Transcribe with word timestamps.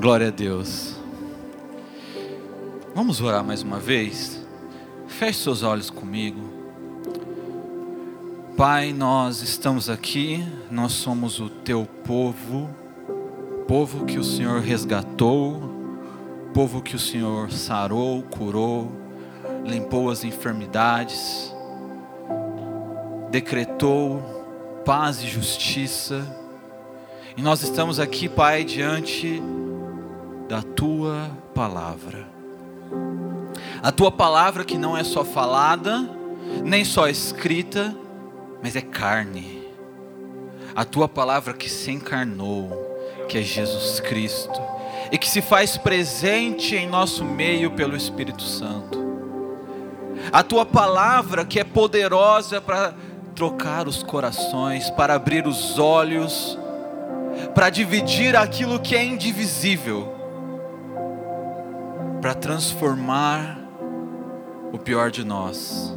Glória 0.00 0.28
a 0.28 0.30
Deus. 0.30 0.94
Vamos 2.94 3.20
orar 3.20 3.44
mais 3.44 3.62
uma 3.62 3.78
vez? 3.78 4.40
Feche 5.06 5.40
seus 5.40 5.62
olhos 5.62 5.90
comigo. 5.90 6.40
Pai, 8.56 8.94
nós 8.94 9.42
estamos 9.42 9.90
aqui, 9.90 10.42
nós 10.70 10.92
somos 10.92 11.38
o 11.38 11.50
teu 11.50 11.86
povo, 12.02 12.70
povo 13.68 14.06
que 14.06 14.18
o 14.18 14.24
Senhor 14.24 14.62
resgatou, 14.62 15.60
povo 16.54 16.80
que 16.80 16.96
o 16.96 16.98
Senhor 16.98 17.52
sarou, 17.52 18.22
curou, 18.22 18.90
limpou 19.66 20.08
as 20.08 20.24
enfermidades, 20.24 21.54
decretou 23.30 24.22
paz 24.82 25.22
e 25.22 25.26
justiça. 25.26 26.26
E 27.36 27.42
nós 27.42 27.62
estamos 27.62 28.00
aqui, 28.00 28.30
Pai, 28.30 28.64
diante 28.64 29.42
da 30.50 30.62
tua 30.62 31.30
palavra. 31.54 32.26
A 33.80 33.92
tua 33.92 34.10
palavra 34.10 34.64
que 34.64 34.76
não 34.76 34.96
é 34.96 35.04
só 35.04 35.24
falada, 35.24 36.10
nem 36.64 36.84
só 36.84 37.06
escrita, 37.06 37.96
mas 38.60 38.74
é 38.74 38.80
carne. 38.80 39.62
A 40.74 40.84
tua 40.84 41.08
palavra 41.08 41.54
que 41.54 41.70
se 41.70 41.92
encarnou, 41.92 42.68
que 43.28 43.38
é 43.38 43.42
Jesus 43.42 44.00
Cristo, 44.00 44.60
e 45.12 45.16
que 45.16 45.28
se 45.28 45.40
faz 45.40 45.76
presente 45.76 46.74
em 46.74 46.88
nosso 46.88 47.24
meio 47.24 47.70
pelo 47.70 47.96
Espírito 47.96 48.42
Santo. 48.42 48.98
A 50.32 50.42
tua 50.42 50.66
palavra 50.66 51.44
que 51.44 51.60
é 51.60 51.64
poderosa 51.64 52.60
para 52.60 52.92
trocar 53.36 53.86
os 53.86 54.02
corações, 54.02 54.90
para 54.90 55.14
abrir 55.14 55.46
os 55.46 55.78
olhos, 55.78 56.58
para 57.54 57.70
dividir 57.70 58.34
aquilo 58.34 58.80
que 58.80 58.96
é 58.96 59.04
indivisível 59.04 60.18
para 62.20 62.34
transformar 62.34 63.58
o 64.72 64.78
pior 64.78 65.10
de 65.10 65.24
nós. 65.24 65.94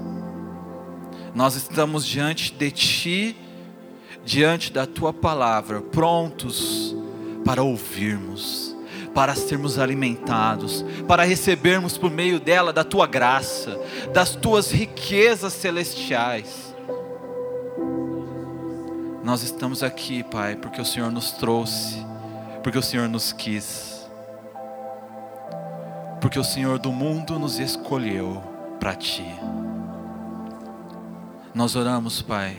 Nós 1.36 1.56
estamos 1.56 2.06
diante 2.06 2.54
de 2.54 2.72
Ti, 2.72 3.38
diante 4.24 4.72
da 4.72 4.86
Tua 4.86 5.12
palavra, 5.12 5.82
prontos 5.82 6.96
para 7.44 7.62
ouvirmos, 7.62 8.76
para 9.14 9.36
sermos 9.36 9.78
alimentados, 9.78 10.86
para 11.08 11.24
recebermos 11.24 11.98
por 11.98 12.10
meio 12.10 12.40
dela 12.40 12.72
da 12.72 12.84
Tua 12.84 13.06
graça, 13.06 13.78
das 14.14 14.36
Tuas 14.36 14.72
riquezas 14.72 15.54
celestiais. 15.54 16.74
Nós 19.24 19.42
estamos 19.44 19.84
aqui, 19.84 20.24
Pai, 20.24 20.56
porque 20.56 20.82
o 20.82 20.86
Senhor 20.86 21.12
nos 21.12 21.32
trouxe, 21.32 21.98
porque 22.62 22.78
o 22.78 22.84
Senhor 22.84 23.10
nos 23.10 23.34
quis 23.34 23.93
porque 26.24 26.40
o 26.40 26.44
Senhor 26.44 26.80
do 26.80 26.90
mundo 26.90 27.38
nos 27.38 27.60
escolheu 27.60 28.42
para 28.80 28.96
ti. 28.96 29.26
Nós 31.54 31.76
oramos, 31.76 32.22
Pai, 32.22 32.56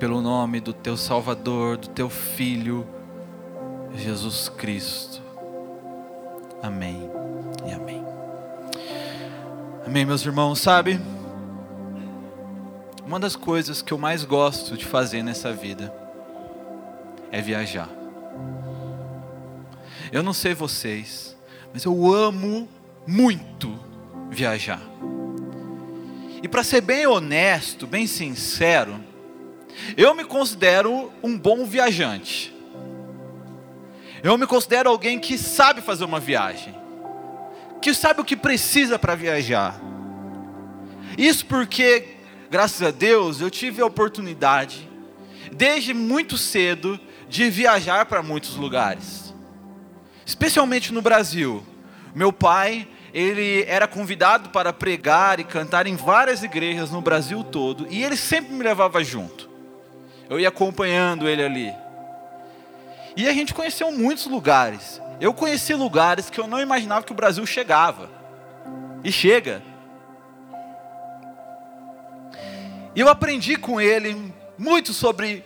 pelo 0.00 0.20
nome 0.20 0.58
do 0.58 0.72
teu 0.72 0.96
Salvador, 0.96 1.76
do 1.76 1.86
teu 1.86 2.10
Filho, 2.10 2.84
Jesus 3.94 4.48
Cristo. 4.48 5.22
Amém 6.60 7.08
e 7.64 7.72
amém. 7.72 8.04
Amém, 9.86 10.04
meus 10.04 10.26
irmãos, 10.26 10.58
sabe? 10.58 11.00
Uma 13.06 13.20
das 13.20 13.36
coisas 13.36 13.80
que 13.80 13.92
eu 13.92 13.98
mais 13.98 14.24
gosto 14.24 14.76
de 14.76 14.84
fazer 14.84 15.22
nessa 15.22 15.52
vida 15.52 15.94
é 17.30 17.40
viajar. 17.40 17.88
Eu 20.10 20.24
não 20.24 20.32
sei 20.32 20.54
vocês, 20.54 21.36
mas 21.72 21.84
eu 21.84 22.12
amo 22.12 22.68
muito 23.10 23.76
viajar. 24.30 24.80
E 26.42 26.46
para 26.46 26.62
ser 26.62 26.80
bem 26.80 27.06
honesto, 27.06 27.84
bem 27.84 28.06
sincero, 28.06 29.04
eu 29.96 30.14
me 30.14 30.24
considero 30.24 31.12
um 31.20 31.36
bom 31.36 31.66
viajante. 31.66 32.54
Eu 34.22 34.38
me 34.38 34.46
considero 34.46 34.88
alguém 34.88 35.18
que 35.18 35.36
sabe 35.36 35.80
fazer 35.80 36.04
uma 36.04 36.20
viagem, 36.20 36.74
que 37.82 37.92
sabe 37.92 38.20
o 38.20 38.24
que 38.24 38.36
precisa 38.36 38.96
para 38.96 39.16
viajar. 39.16 39.80
Isso 41.18 41.44
porque, 41.46 42.16
graças 42.48 42.80
a 42.80 42.92
Deus, 42.92 43.40
eu 43.40 43.50
tive 43.50 43.82
a 43.82 43.86
oportunidade, 43.86 44.88
desde 45.52 45.92
muito 45.92 46.38
cedo, 46.38 46.98
de 47.28 47.50
viajar 47.50 48.06
para 48.06 48.22
muitos 48.22 48.54
lugares, 48.54 49.34
especialmente 50.24 50.92
no 50.92 51.02
Brasil. 51.02 51.64
Meu 52.14 52.32
pai, 52.32 52.88
ele 53.12 53.64
era 53.66 53.86
convidado 53.86 54.50
para 54.50 54.72
pregar 54.72 55.40
e 55.40 55.44
cantar 55.44 55.86
em 55.86 55.96
várias 55.96 56.42
igrejas 56.42 56.90
no 56.90 57.00
Brasil 57.00 57.42
todo, 57.44 57.86
e 57.90 58.04
ele 58.04 58.16
sempre 58.16 58.52
me 58.54 58.62
levava 58.62 59.02
junto. 59.02 59.48
Eu 60.28 60.38
ia 60.38 60.48
acompanhando 60.48 61.28
ele 61.28 61.42
ali. 61.42 61.74
E 63.16 63.28
a 63.28 63.32
gente 63.32 63.52
conheceu 63.52 63.90
muitos 63.90 64.26
lugares. 64.26 65.00
Eu 65.20 65.34
conheci 65.34 65.74
lugares 65.74 66.30
que 66.30 66.40
eu 66.40 66.46
não 66.46 66.60
imaginava 66.60 67.04
que 67.04 67.12
o 67.12 67.16
Brasil 67.16 67.44
chegava. 67.44 68.08
E 69.02 69.10
chega. 69.10 69.62
E 72.94 73.00
eu 73.00 73.08
aprendi 73.08 73.56
com 73.56 73.80
ele 73.80 74.32
muito 74.56 74.92
sobre 74.92 75.44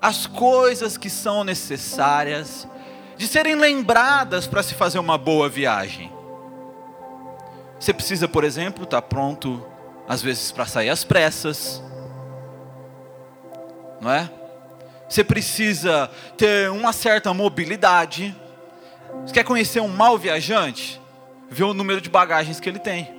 as 0.00 0.26
coisas 0.26 0.96
que 0.96 1.08
são 1.08 1.44
necessárias 1.44 2.68
de 3.16 3.26
serem 3.28 3.54
lembradas 3.54 4.46
para 4.46 4.62
se 4.62 4.74
fazer 4.74 4.98
uma 4.98 5.16
boa 5.16 5.48
viagem. 5.48 6.12
Você 7.82 7.92
precisa, 7.92 8.28
por 8.28 8.44
exemplo, 8.44 8.84
estar 8.84 9.00
tá 9.00 9.02
pronto, 9.02 9.66
às 10.06 10.22
vezes, 10.22 10.52
para 10.52 10.64
sair 10.66 10.88
às 10.88 11.02
pressas, 11.02 11.82
não 14.00 14.08
é? 14.08 14.30
Você 15.08 15.24
precisa 15.24 16.08
ter 16.36 16.70
uma 16.70 16.92
certa 16.92 17.34
mobilidade. 17.34 18.36
Você 19.26 19.34
quer 19.34 19.42
conhecer 19.42 19.80
um 19.80 19.88
mau 19.88 20.16
viajante? 20.16 21.02
Vê 21.50 21.64
o 21.64 21.74
número 21.74 22.00
de 22.00 22.08
bagagens 22.08 22.60
que 22.60 22.68
ele 22.68 22.78
tem. 22.78 23.12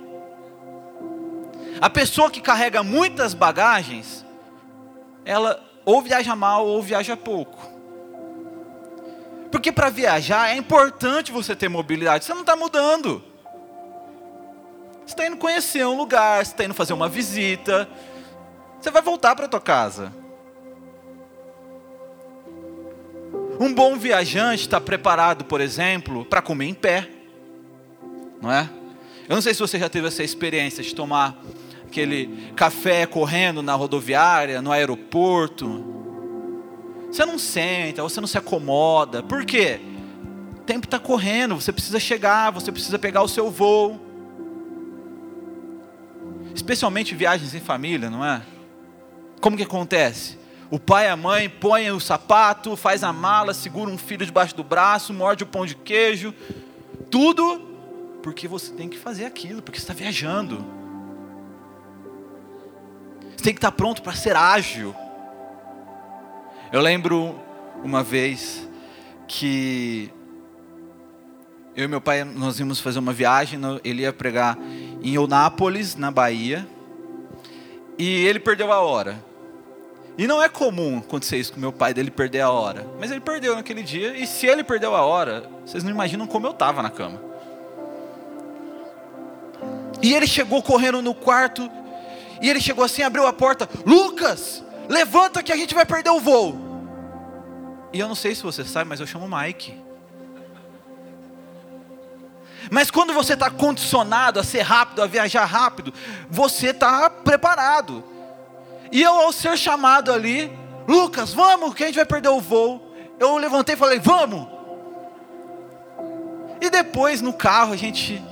A 1.78 1.90
pessoa 1.90 2.30
que 2.30 2.40
carrega 2.40 2.82
muitas 2.82 3.34
bagagens, 3.34 4.24
ela 5.26 5.62
ou 5.84 6.00
viaja 6.00 6.34
mal 6.34 6.66
ou 6.66 6.82
viaja 6.82 7.14
pouco. 7.18 7.58
Porque 9.52 9.70
para 9.70 9.90
viajar 9.90 10.54
é 10.54 10.56
importante 10.56 11.30
você 11.30 11.54
ter 11.54 11.68
mobilidade. 11.68 12.24
Você 12.24 12.32
não 12.32 12.40
está 12.40 12.56
mudando. 12.56 13.33
Você 15.04 15.12
está 15.12 15.26
indo 15.26 15.36
conhecer 15.36 15.86
um 15.86 15.96
lugar, 15.96 16.44
você 16.44 16.52
está 16.52 16.64
indo 16.64 16.74
fazer 16.74 16.92
uma 16.92 17.08
visita. 17.08 17.88
Você 18.80 18.90
vai 18.90 19.02
voltar 19.02 19.36
para 19.36 19.46
tua 19.46 19.60
casa. 19.60 20.12
Um 23.60 23.72
bom 23.72 23.96
viajante 23.96 24.62
está 24.62 24.80
preparado, 24.80 25.44
por 25.44 25.60
exemplo, 25.60 26.24
para 26.24 26.42
comer 26.42 26.66
em 26.66 26.74
pé. 26.74 27.08
Não 28.40 28.50
é? 28.50 28.68
Eu 29.28 29.34
não 29.34 29.42
sei 29.42 29.54
se 29.54 29.60
você 29.60 29.78
já 29.78 29.88
teve 29.88 30.08
essa 30.08 30.22
experiência 30.22 30.82
de 30.82 30.94
tomar 30.94 31.36
aquele 31.86 32.52
café 32.56 33.06
correndo 33.06 33.62
na 33.62 33.74
rodoviária, 33.74 34.60
no 34.60 34.72
aeroporto. 34.72 35.92
Você 37.10 37.24
não 37.24 37.38
senta, 37.38 38.02
você 38.02 38.20
não 38.20 38.26
se 38.26 38.36
acomoda. 38.36 39.22
Por 39.22 39.44
quê? 39.44 39.80
O 40.56 40.60
tempo 40.60 40.86
está 40.86 40.98
correndo, 40.98 41.54
você 41.54 41.72
precisa 41.72 42.00
chegar, 42.00 42.50
você 42.50 42.72
precisa 42.72 42.98
pegar 42.98 43.22
o 43.22 43.28
seu 43.28 43.50
voo. 43.50 44.03
Especialmente 46.54 47.14
viagens 47.14 47.54
em 47.54 47.60
família, 47.60 48.08
não 48.08 48.24
é? 48.24 48.42
Como 49.40 49.56
que 49.56 49.62
acontece? 49.62 50.38
O 50.70 50.78
pai 50.78 51.06
e 51.06 51.08
a 51.08 51.16
mãe 51.16 51.48
põem 51.48 51.90
o 51.90 52.00
sapato, 52.00 52.76
faz 52.76 53.02
a 53.04 53.12
mala, 53.12 53.52
segura 53.52 53.90
um 53.90 53.98
filho 53.98 54.24
debaixo 54.24 54.56
do 54.56 54.64
braço, 54.64 55.12
morde 55.12 55.44
o 55.44 55.46
pão 55.46 55.66
de 55.66 55.74
queijo, 55.74 56.34
tudo 57.10 57.60
porque 58.22 58.48
você 58.48 58.72
tem 58.72 58.88
que 58.88 58.98
fazer 58.98 59.26
aquilo, 59.26 59.60
porque 59.60 59.78
você 59.78 59.84
está 59.84 59.92
viajando. 59.94 60.64
Você 63.36 63.44
tem 63.44 63.52
que 63.52 63.58
estar 63.58 63.72
pronto 63.72 64.00
para 64.00 64.14
ser 64.14 64.34
ágil. 64.34 64.94
Eu 66.72 66.80
lembro 66.80 67.38
uma 67.84 68.02
vez 68.02 68.66
que 69.28 70.10
eu 71.76 71.84
e 71.84 71.88
meu 71.88 72.00
pai 72.00 72.24
nós 72.24 72.58
íamos 72.58 72.80
fazer 72.80 72.98
uma 72.98 73.12
viagem, 73.12 73.60
ele 73.84 74.02
ia 74.02 74.12
pregar 74.12 74.56
em 75.04 75.14
Eunápolis, 75.14 75.94
na 75.94 76.10
Bahia, 76.10 76.66
e 77.98 78.24
ele 78.24 78.40
perdeu 78.40 78.72
a 78.72 78.80
hora. 78.80 79.22
E 80.16 80.26
não 80.26 80.42
é 80.42 80.48
comum 80.48 80.98
acontecer 80.98 81.36
isso 81.36 81.52
com 81.52 81.60
meu 81.60 81.72
pai 81.72 81.92
dele 81.92 82.10
perder 82.10 82.40
a 82.40 82.50
hora, 82.50 82.86
mas 82.98 83.10
ele 83.10 83.20
perdeu 83.20 83.54
naquele 83.54 83.82
dia, 83.82 84.16
e 84.16 84.26
se 84.26 84.46
ele 84.46 84.64
perdeu 84.64 84.96
a 84.96 85.02
hora, 85.02 85.48
vocês 85.64 85.84
não 85.84 85.90
imaginam 85.90 86.26
como 86.26 86.46
eu 86.46 86.52
estava 86.52 86.82
na 86.82 86.88
cama. 86.88 87.20
E 90.02 90.14
ele 90.14 90.26
chegou 90.26 90.62
correndo 90.62 91.02
no 91.02 91.14
quarto, 91.14 91.70
e 92.40 92.48
ele 92.48 92.60
chegou 92.60 92.82
assim, 92.82 93.02
abriu 93.02 93.26
a 93.26 93.32
porta: 93.32 93.68
Lucas, 93.84 94.64
levanta 94.88 95.42
que 95.42 95.52
a 95.52 95.56
gente 95.56 95.74
vai 95.74 95.84
perder 95.84 96.10
o 96.10 96.20
voo. 96.20 96.56
E 97.92 98.00
eu 98.00 98.08
não 98.08 98.14
sei 98.14 98.34
se 98.34 98.42
você 98.42 98.64
sabe, 98.64 98.88
mas 98.88 99.00
eu 99.00 99.06
chamo 99.06 99.28
Mike. 99.28 99.83
Mas 102.70 102.90
quando 102.90 103.12
você 103.12 103.34
está 103.34 103.50
condicionado 103.50 104.40
a 104.40 104.44
ser 104.44 104.62
rápido, 104.62 105.02
a 105.02 105.06
viajar 105.06 105.44
rápido, 105.44 105.92
você 106.30 106.68
está 106.68 107.08
preparado. 107.10 108.04
E 108.90 109.02
eu, 109.02 109.12
ao 109.12 109.32
ser 109.32 109.56
chamado 109.56 110.12
ali, 110.12 110.50
Lucas, 110.86 111.32
vamos, 111.32 111.74
que 111.74 111.82
a 111.82 111.86
gente 111.86 111.96
vai 111.96 112.06
perder 112.06 112.28
o 112.28 112.40
voo. 112.40 112.94
Eu 113.18 113.36
levantei 113.36 113.74
e 113.74 113.78
falei, 113.78 113.98
vamos. 113.98 114.46
E 116.60 116.70
depois 116.70 117.20
no 117.20 117.32
carro 117.32 117.72
a 117.72 117.76
gente, 117.76 118.22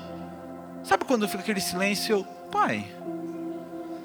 sabe 0.82 1.04
quando 1.04 1.28
fica 1.28 1.42
aquele 1.42 1.60
silêncio? 1.60 2.18
Eu, 2.18 2.24
pai, 2.50 2.86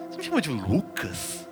você 0.09 0.17
me 0.17 0.23
chama 0.23 0.41
de 0.41 0.49
Lucas? 0.49 1.47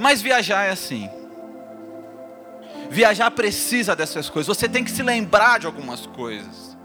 Mas 0.00 0.22
viajar 0.22 0.64
é 0.64 0.70
assim. 0.70 1.08
Viajar 2.90 3.30
precisa 3.30 3.96
dessas 3.96 4.28
coisas. 4.28 4.56
Você 4.56 4.68
tem 4.68 4.84
que 4.84 4.90
se 4.90 5.02
lembrar 5.02 5.60
de 5.60 5.66
algumas 5.66 6.06
coisas. 6.06 6.76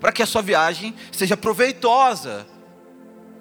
Para 0.00 0.12
que 0.12 0.22
a 0.22 0.26
sua 0.26 0.42
viagem 0.42 0.94
seja 1.10 1.36
proveitosa. 1.36 2.46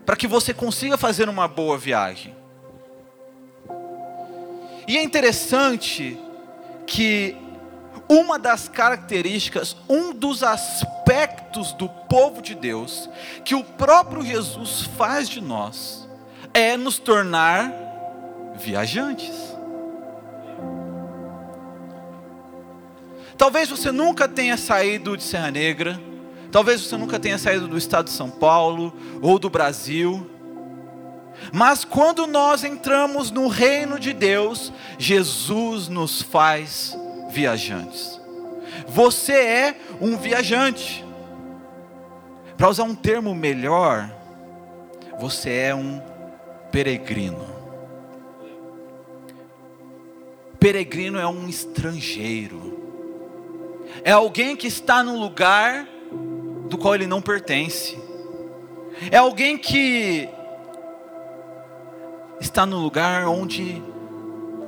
Para 0.05 0.15
que 0.15 0.27
você 0.27 0.53
consiga 0.53 0.97
fazer 0.97 1.29
uma 1.29 1.47
boa 1.47 1.77
viagem. 1.77 2.35
E 4.87 4.97
é 4.97 5.03
interessante 5.03 6.19
que 6.85 7.37
uma 8.09 8.37
das 8.37 8.67
características, 8.67 9.77
um 9.87 10.13
dos 10.13 10.43
aspectos 10.43 11.73
do 11.73 11.87
povo 11.87 12.41
de 12.41 12.53
Deus, 12.53 13.09
que 13.45 13.55
o 13.55 13.63
próprio 13.63 14.23
Jesus 14.23 14.81
faz 14.97 15.29
de 15.29 15.41
nós, 15.41 16.07
é 16.53 16.75
nos 16.75 16.99
tornar 16.99 17.71
viajantes. 18.55 19.52
Talvez 23.43 23.69
você 23.69 23.91
nunca 23.91 24.25
tenha 24.25 24.55
saído 24.55 25.17
de 25.17 25.23
Serra 25.23 25.51
Negra, 25.51 25.99
talvez 26.49 26.79
você 26.79 26.95
nunca 26.95 27.19
tenha 27.19 27.37
saído 27.37 27.67
do 27.67 27.77
estado 27.77 28.05
de 28.05 28.11
São 28.11 28.29
Paulo 28.29 28.93
ou 29.21 29.37
do 29.37 29.49
Brasil. 29.49 30.31
Mas 31.51 31.83
quando 31.83 32.25
nós 32.25 32.63
entramos 32.63 33.31
no 33.31 33.49
reino 33.49 33.99
de 33.99 34.13
Deus, 34.13 34.71
Jesus 34.97 35.89
nos 35.89 36.21
faz 36.21 36.97
viajantes. 37.31 38.17
Você 38.87 39.33
é 39.33 39.75
um 39.99 40.15
viajante. 40.15 41.03
Para 42.55 42.69
usar 42.69 42.83
um 42.83 42.95
termo 42.95 43.35
melhor, 43.35 44.09
você 45.19 45.49
é 45.49 45.75
um 45.75 46.01
peregrino. 46.71 47.45
Peregrino 50.57 51.19
é 51.19 51.27
um 51.27 51.49
estrangeiro 51.49 52.82
é 54.03 54.11
alguém 54.11 54.55
que 54.55 54.67
está 54.67 55.03
num 55.03 55.19
lugar 55.19 55.87
do 56.69 56.77
qual 56.77 56.95
ele 56.95 57.07
não 57.07 57.21
pertence, 57.21 57.97
é 59.11 59.17
alguém 59.17 59.57
que 59.57 60.29
está 62.39 62.65
no 62.65 62.79
lugar 62.79 63.27
onde 63.27 63.81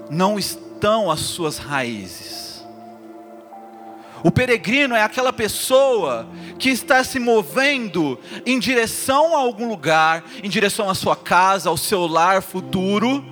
não 0.10 0.38
estão 0.38 1.10
as 1.10 1.22
suas 1.22 1.58
raízes. 1.58 2.46
O 4.24 4.32
peregrino 4.32 4.96
é 4.96 5.04
aquela 5.04 5.32
pessoa 5.32 6.28
que 6.58 6.70
está 6.70 7.04
se 7.04 7.20
movendo 7.20 8.20
em 8.44 8.58
direção 8.58 9.36
a 9.36 9.40
algum 9.40 9.68
lugar, 9.68 10.24
em 10.42 10.50
direção 10.50 10.90
à 10.90 10.96
sua 10.96 11.16
casa, 11.16 11.70
ao 11.70 11.78
seu 11.78 12.08
lar 12.08 12.42
futuro, 12.42 13.24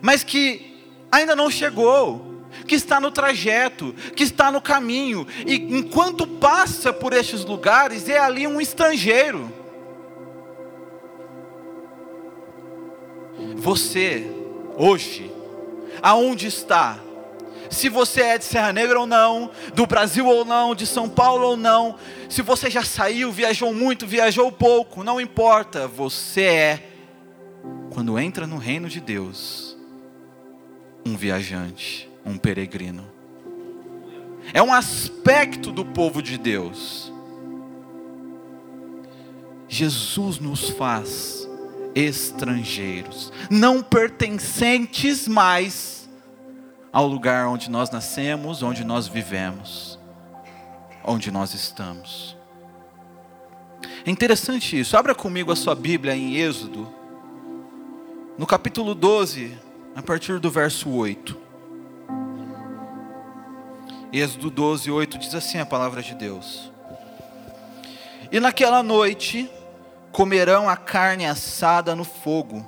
mas 0.00 0.24
que 0.24 0.82
ainda 1.10 1.36
não 1.36 1.50
chegou 1.50 2.31
que 2.66 2.74
está 2.74 3.00
no 3.00 3.10
trajeto, 3.10 3.94
que 4.14 4.22
está 4.22 4.50
no 4.50 4.60
caminho, 4.60 5.26
e 5.46 5.54
enquanto 5.54 6.26
passa 6.26 6.92
por 6.92 7.12
estes 7.12 7.44
lugares, 7.44 8.08
é 8.08 8.18
ali 8.18 8.46
um 8.46 8.60
estrangeiro. 8.60 9.52
Você, 13.56 14.30
hoje, 14.76 15.30
aonde 16.02 16.46
está? 16.46 16.98
Se 17.70 17.88
você 17.88 18.20
é 18.20 18.38
de 18.38 18.44
Serra 18.44 18.72
Negra 18.72 19.00
ou 19.00 19.06
não, 19.06 19.50
do 19.74 19.86
Brasil 19.86 20.26
ou 20.26 20.44
não, 20.44 20.74
de 20.74 20.86
São 20.86 21.08
Paulo 21.08 21.48
ou 21.48 21.56
não, 21.56 21.96
se 22.28 22.42
você 22.42 22.68
já 22.68 22.84
saiu, 22.84 23.32
viajou 23.32 23.72
muito, 23.72 24.06
viajou 24.06 24.52
pouco, 24.52 25.02
não 25.02 25.20
importa, 25.20 25.88
você 25.88 26.42
é, 26.42 26.88
quando 27.90 28.18
entra 28.18 28.46
no 28.46 28.58
reino 28.58 28.88
de 28.88 29.00
Deus, 29.00 29.76
um 31.04 31.16
viajante 31.16 32.11
um 32.24 32.36
peregrino. 32.36 33.04
É 34.52 34.62
um 34.62 34.72
aspecto 34.72 35.70
do 35.70 35.84
povo 35.84 36.22
de 36.22 36.36
Deus. 36.36 37.12
Jesus 39.68 40.38
nos 40.38 40.68
faz 40.70 41.48
estrangeiros, 41.94 43.32
não 43.50 43.82
pertencentes 43.82 45.26
mais 45.28 46.08
ao 46.92 47.06
lugar 47.06 47.46
onde 47.48 47.70
nós 47.70 47.90
nascemos, 47.90 48.62
onde 48.62 48.84
nós 48.84 49.08
vivemos, 49.08 49.98
onde 51.04 51.30
nós 51.30 51.54
estamos. 51.54 52.36
É 54.04 54.10
interessante 54.10 54.78
isso. 54.78 54.96
Abra 54.96 55.14
comigo 55.14 55.50
a 55.50 55.56
sua 55.56 55.74
Bíblia 55.74 56.14
em 56.14 56.36
Êxodo, 56.36 56.92
no 58.36 58.46
capítulo 58.46 58.94
12, 58.94 59.56
a 59.94 60.02
partir 60.02 60.38
do 60.38 60.50
verso 60.50 60.90
8. 60.90 61.51
Êxodo 64.12 64.50
12, 64.50 64.90
8 64.90 65.16
diz 65.16 65.34
assim 65.34 65.58
a 65.58 65.64
palavra 65.64 66.02
de 66.02 66.14
Deus. 66.14 66.70
E 68.30 68.38
naquela 68.38 68.82
noite 68.82 69.50
comerão 70.10 70.68
a 70.68 70.76
carne 70.76 71.24
assada 71.24 71.96
no 71.96 72.04
fogo, 72.04 72.66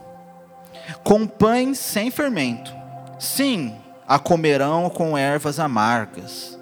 com 1.02 1.26
pães 1.26 1.78
sem 1.78 2.10
fermento. 2.10 2.72
Sim, 3.18 3.76
a 4.08 4.18
comerão 4.18 4.88
com 4.88 5.18
ervas 5.18 5.60
amargas. 5.60 6.58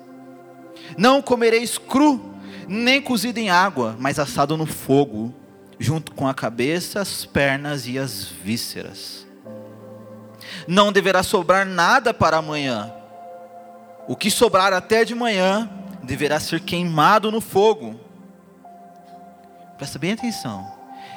Não 0.99 1.23
comereis 1.23 1.79
cru, 1.79 2.34
nem 2.67 3.00
cozido 3.00 3.38
em 3.38 3.50
água, 3.50 3.94
mas 4.00 4.19
assado 4.19 4.56
no 4.56 4.67
fogo, 4.67 5.32
junto 5.79 6.11
com 6.11 6.26
a 6.26 6.34
cabeça, 6.34 7.00
as 7.00 7.25
pernas 7.25 7.87
e 7.87 8.00
as 8.00 8.25
vísceras. 8.25 9.25
Não 10.67 10.90
deverá 10.90 11.23
sobrar 11.23 11.64
nada 11.64 12.12
para 12.12 12.38
amanhã 12.38 12.93
o 14.06 14.17
que 14.17 14.31
sobrar 14.31 14.73
até 14.73 15.05
de 15.05 15.15
manhã 15.15 15.71
deverá 16.03 16.41
ser 16.41 16.61
queimado 16.61 17.31
no 17.31 17.41
fogo. 17.41 17.99
Presta 19.79 19.99
bem 19.99 20.13
atenção. 20.13 20.67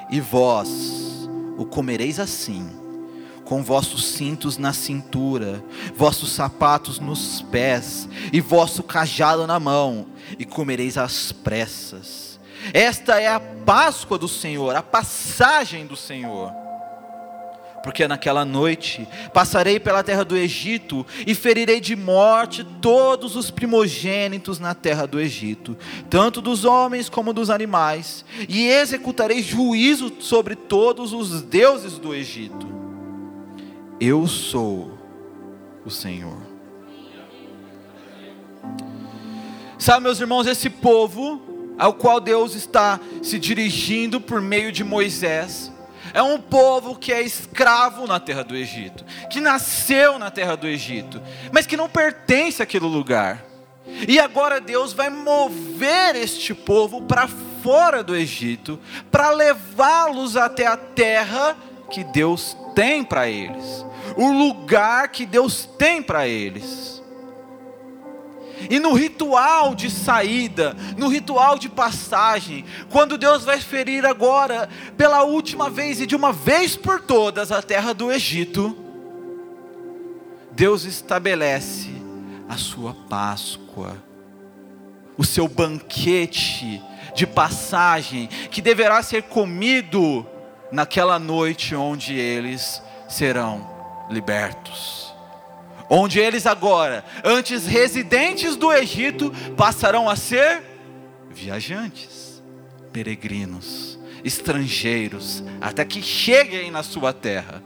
E 0.10 0.20
vós 0.20 1.27
o 1.58 1.65
comereis 1.65 2.20
assim, 2.20 2.70
com 3.44 3.63
vossos 3.63 4.06
cintos 4.06 4.58
na 4.58 4.74
cintura, 4.74 5.63
vossos 5.96 6.32
sapatos 6.32 7.00
nos 7.00 7.42
pés, 7.44 8.08
e 8.32 8.42
vosso 8.42 8.84
cajado 8.84 9.48
na 9.48 9.60
mão, 9.60 10.08
e 10.38 10.46
comereis 10.46 10.98
às 10.98 11.32
pressas. 11.32 12.39
Esta 12.74 13.20
é 13.20 13.27
a 13.27 13.39
Páscoa 13.39 14.18
do 14.18 14.27
Senhor, 14.27 14.75
a 14.75 14.82
passagem 14.82 15.86
do 15.86 15.96
Senhor 15.96 16.64
porque 17.86 18.08
naquela 18.08 18.44
noite 18.44 19.08
passarei 19.32 19.80
pela 19.80 20.01
terra 20.01 20.25
do 20.25 20.36
Egito 20.36 21.06
e 21.27 21.36
ferirei 21.36 21.80
de 21.80 21.96
morte 21.96 22.63
todos 22.82 23.36
os 23.36 23.51
primogênitos 23.51 24.58
na 24.58 24.74
terra 24.74 25.06
do 25.06 25.20
Egito, 25.20 25.77
tanto 26.10 26.42
dos 26.42 26.65
homens 26.65 27.10
como 27.10 27.32
dos 27.32 27.51
animais, 27.51 28.25
e 28.50 28.65
executarei 28.65 29.44
juízo 29.44 30.12
sobre 30.20 30.56
todos 30.56 31.13
os 31.13 31.44
deuses 31.44 32.00
do 32.00 32.15
Egito. 32.15 32.68
Eu 34.01 34.25
sou 34.25 34.98
o 35.86 35.92
Senhor. 35.92 36.42
Sabe, 39.77 40.01
meus 40.01 40.20
irmãos, 40.20 40.48
esse 40.48 40.72
povo 40.72 41.39
ao 41.77 41.94
qual 41.94 42.20
Deus 42.20 42.56
está 42.56 43.00
se 43.22 43.38
dirigindo 43.38 44.20
por 44.20 44.42
meio 44.42 44.72
de 44.72 44.84
Moisés, 44.84 45.72
é 46.15 46.24
um 46.24 46.39
povo 46.39 46.95
que 46.95 47.12
é 47.12 47.22
escravo 47.22 48.07
na 48.07 48.22
terra 48.22 48.41
do 48.41 48.55
Egito, 48.55 49.03
que 49.29 49.41
nasceu 49.41 50.17
na 50.17 50.31
terra 50.31 50.55
do 50.55 50.65
Egito, 50.65 51.22
mas 51.51 51.67
que 51.67 51.75
não 51.75 51.89
pertence 51.89 52.63
àquele 52.63 52.86
lugar. 52.86 53.43
E 54.07 54.17
agora 54.17 54.62
Deus 54.62 54.93
vai 54.93 55.10
mover 55.10 56.15
este 56.15 56.53
povo 56.53 57.01
para 57.01 57.27
fora 57.62 58.01
do 58.01 58.15
Egito, 58.15 58.79
para 59.12 59.29
levá-los 59.31 60.38
até 60.38 60.65
a 60.65 60.77
terra 60.77 61.57
que 61.91 62.01
Deus 62.05 62.55
tem 62.74 63.03
para 63.03 63.27
eles, 63.27 63.86
o 64.15 64.31
lugar 64.31 65.10
que 65.10 65.25
Deus 65.25 65.65
tem 65.77 66.01
para 66.01 66.25
eles. 66.25 66.94
E 68.69 68.79
no 68.79 68.93
ritual 68.93 69.75
de 69.75 69.89
saída, 69.89 70.75
no 70.97 71.07
ritual 71.07 71.57
de 71.57 71.69
passagem, 71.69 72.65
quando 72.89 73.17
Deus 73.17 73.43
vai 73.43 73.59
ferir 73.59 74.05
agora, 74.05 74.69
pela 74.97 75.24
última 75.24 75.69
vez 75.69 76.00
e 76.00 76.05
de 76.05 76.15
uma 76.15 76.31
vez 76.31 76.75
por 76.75 77.01
todas, 77.01 77.51
a 77.51 77.62
terra 77.62 77.93
do 77.93 78.12
Egito, 78.12 78.75
Deus 80.51 80.85
estabelece 80.85 81.89
a 82.47 82.57
sua 82.57 82.93
Páscoa, 83.09 83.97
o 85.17 85.24
seu 85.24 85.47
banquete 85.47 86.81
de 87.13 87.27
passagem, 87.27 88.27
que 88.50 88.62
deverá 88.62 89.01
ser 89.03 89.24
comido 89.24 90.25
naquela 90.71 91.19
noite 91.19 91.75
onde 91.75 92.13
eles 92.13 92.81
serão 93.07 93.69
libertos. 94.09 95.04
Onde 95.89 96.20
eles 96.20 96.46
agora, 96.46 97.06
antes 97.24 97.65
residentes 97.65 98.56
do 98.56 98.72
Egito, 98.72 99.32
passarão 99.56 100.10
a 100.10 100.15
ser 100.15 100.63
viajantes, 101.30 102.42
peregrinos, 102.92 104.00
estrangeiros, 104.24 105.44
até 105.62 105.86
que 105.86 106.01
cheguem 106.01 106.72
na 106.72 106.82
sua 106.82 107.13
terra. 107.13 107.63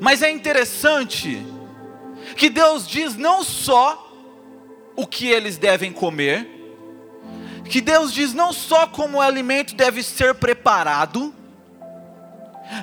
Mas 0.00 0.22
é 0.22 0.30
interessante 0.30 1.44
que 2.36 2.48
Deus 2.48 2.86
diz 2.86 3.16
não 3.16 3.42
só 3.42 4.10
o 4.96 5.06
que 5.06 5.26
eles 5.26 5.58
devem 5.58 5.92
comer, 5.92 6.48
que 7.68 7.80
Deus 7.80 8.12
diz 8.12 8.32
não 8.32 8.52
só 8.52 8.86
como 8.86 9.18
o 9.18 9.20
alimento 9.20 9.74
deve 9.74 10.02
ser 10.02 10.34
preparado, 10.34 11.34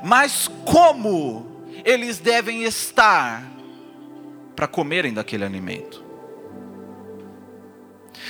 mas 0.03 0.50
como 0.65 1.49
eles 1.89 2.19
devem 2.19 2.63
estar 2.63 3.43
para 4.55 4.67
comerem 4.67 5.12
daquele 5.12 5.43
alimento. 5.43 6.03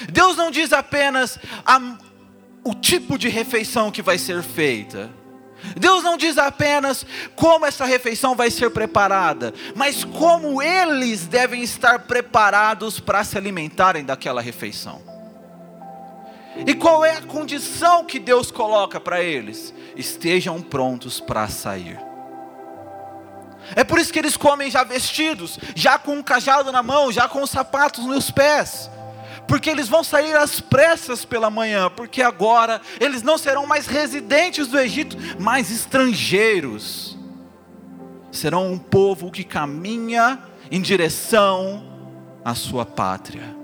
Deus 0.09 0.37
não 0.37 0.49
diz 0.49 0.71
apenas 0.71 1.37
a, 1.65 1.97
o 2.63 2.73
tipo 2.73 3.17
de 3.17 3.27
refeição 3.27 3.91
que 3.91 4.01
vai 4.01 4.17
ser 4.17 4.41
feita. 4.41 5.09
Deus 5.75 6.03
não 6.05 6.15
diz 6.15 6.37
apenas 6.37 7.05
como 7.35 7.65
essa 7.65 7.83
refeição 7.83 8.33
vai 8.33 8.49
ser 8.49 8.69
preparada, 8.69 9.53
mas 9.75 10.05
como 10.05 10.61
eles 10.61 11.27
devem 11.27 11.61
estar 11.61 11.99
preparados 11.99 12.97
para 12.97 13.25
se 13.25 13.37
alimentarem 13.37 14.05
daquela 14.05 14.41
refeição. 14.41 15.01
E 16.65 16.73
qual 16.73 17.03
é 17.03 17.17
a 17.17 17.21
condição 17.21 18.05
que 18.05 18.19
Deus 18.19 18.51
coloca 18.51 19.01
para 19.01 19.21
eles? 19.21 19.73
Estejam 19.97 20.61
prontos 20.61 21.19
para 21.19 21.47
sair. 21.49 22.08
É 23.75 23.83
por 23.83 23.99
isso 23.99 24.11
que 24.11 24.19
eles 24.19 24.37
comem 24.37 24.71
já 24.71 24.83
vestidos, 24.83 25.59
já 25.75 25.97
com 25.97 26.13
um 26.13 26.23
cajado 26.23 26.71
na 26.71 26.83
mão, 26.83 27.11
já 27.11 27.27
com 27.27 27.41
os 27.41 27.49
sapatos 27.49 28.05
nos 28.05 28.31
pés 28.31 28.89
porque 29.49 29.67
eles 29.67 29.89
vão 29.89 30.03
sair 30.03 30.37
às 30.37 30.61
pressas 30.61 31.25
pela 31.25 31.49
manhã, 31.49 31.89
porque 31.89 32.21
agora 32.21 32.79
eles 32.99 33.23
não 33.23 33.35
serão 33.35 33.65
mais 33.65 33.87
residentes 33.87 34.67
do 34.67 34.79
Egito, 34.79 35.17
mas 35.39 35.71
estrangeiros. 35.71 37.17
Serão 38.31 38.71
um 38.71 38.77
povo 38.77 39.31
que 39.31 39.43
caminha 39.43 40.39
em 40.69 40.79
direção 40.79 41.83
à 42.45 42.53
sua 42.53 42.85
pátria. 42.85 43.55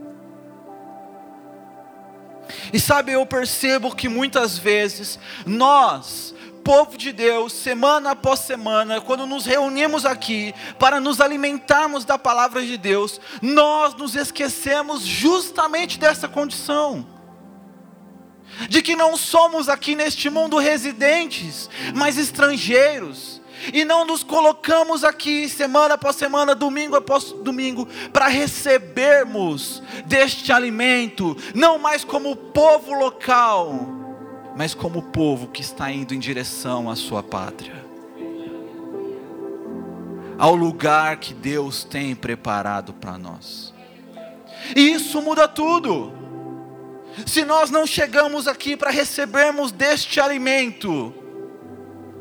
E 2.74 2.80
sabe, 2.80 3.12
eu 3.12 3.26
percebo 3.26 3.96
que 3.96 4.10
muitas 4.10 4.58
vezes 4.58 5.20
nós 5.46 6.34
povo 6.66 6.98
de 6.98 7.14
Deus, 7.14 7.54
semana 7.54 8.12
após 8.12 8.40
semana, 8.40 9.00
quando 9.00 9.28
nos 9.28 9.46
reunimos 9.46 10.04
aqui 10.04 10.52
para 10.80 11.00
nos 11.00 11.22
alimentarmos 11.22 12.04
da 12.04 12.18
palavra 12.18 12.66
de 12.66 12.76
Deus, 12.76 13.22
nós 13.40 13.94
nos 13.94 14.16
esquecemos 14.16 15.04
justamente 15.04 16.00
dessa 16.00 16.28
condição. 16.28 17.08
De 18.68 18.82
que 18.82 18.96
não 18.96 19.16
somos 19.16 19.70
aqui 19.70 19.96
neste 19.96 20.28
mundo 20.28 20.58
residentes, 20.58 21.70
mas 21.94 22.18
estrangeiros 22.18 23.42
e 23.72 23.86
não 23.86 24.04
nos 24.04 24.24
colocamos 24.24 25.04
aqui 25.04 25.48
semana 25.48 25.94
após 25.94 26.16
semana, 26.16 26.56
domingo 26.56 26.96
após 26.96 27.32
domingo, 27.32 27.88
para 28.12 28.28
recebermos 28.28 29.84
deste 30.06 30.52
alimento, 30.52 31.38
não 31.54 31.78
mais 31.78 32.04
como 32.04 32.36
povo 32.36 32.94
local, 32.94 34.05
mas 34.56 34.74
como 34.74 35.02
povo 35.02 35.48
que 35.48 35.62
está 35.62 35.92
indo 35.92 36.14
em 36.14 36.20
direção 36.20 36.90
à 36.90 36.96
sua 36.96 37.22
pátria, 37.22 37.86
ao 40.38 40.56
lugar 40.56 41.18
que 41.18 41.34
Deus 41.34 41.84
tem 41.84 42.16
preparado 42.16 42.94
para 42.94 43.18
nós. 43.18 43.74
E 44.76 44.92
isso 44.92 45.22
muda 45.22 45.48
tudo. 45.48 46.14
Se 47.26 47.46
nós 47.46 47.70
não 47.70 47.86
chegamos 47.86 48.48
aqui 48.48 48.76
para 48.76 48.92
recebermos 48.92 49.72
deste 49.72 50.20
alimento, 50.20 51.14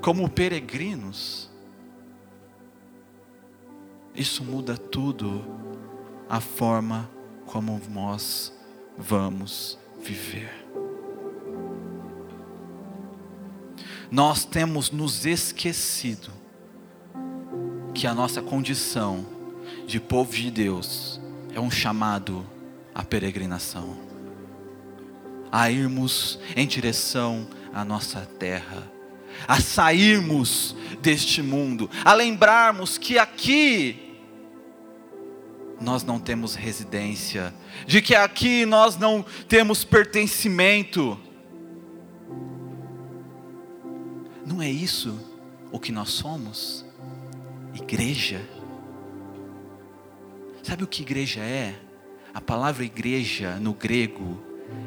como 0.00 0.28
peregrinos, 0.28 1.50
isso 4.14 4.44
muda 4.44 4.76
tudo 4.76 5.44
a 6.28 6.40
forma 6.40 7.10
como 7.46 7.80
nós 7.90 8.52
vamos 8.96 9.78
viver. 10.00 10.63
Nós 14.14 14.44
temos 14.44 14.92
nos 14.92 15.26
esquecido 15.26 16.30
que 17.92 18.06
a 18.06 18.14
nossa 18.14 18.40
condição 18.40 19.26
de 19.88 19.98
povo 19.98 20.32
de 20.32 20.52
Deus 20.52 21.20
é 21.52 21.58
um 21.58 21.68
chamado 21.68 22.46
à 22.94 23.02
peregrinação, 23.02 23.98
a 25.50 25.68
irmos 25.68 26.38
em 26.54 26.64
direção 26.64 27.48
à 27.72 27.84
nossa 27.84 28.20
terra, 28.38 28.88
a 29.48 29.60
sairmos 29.60 30.76
deste 31.02 31.42
mundo, 31.42 31.90
a 32.04 32.14
lembrarmos 32.14 32.96
que 32.96 33.18
aqui 33.18 34.16
nós 35.80 36.04
não 36.04 36.20
temos 36.20 36.54
residência, 36.54 37.52
de 37.84 38.00
que 38.00 38.14
aqui 38.14 38.64
nós 38.64 38.96
não 38.96 39.26
temos 39.48 39.82
pertencimento, 39.82 41.18
Não 44.54 44.62
é 44.62 44.70
isso 44.70 45.18
o 45.72 45.80
que 45.80 45.90
nós 45.90 46.10
somos? 46.10 46.84
Igreja. 47.74 48.40
Sabe 50.62 50.84
o 50.84 50.86
que 50.86 51.02
igreja 51.02 51.40
é? 51.40 51.74
A 52.32 52.40
palavra 52.40 52.84
igreja 52.84 53.56
no 53.56 53.74
grego 53.74 54.40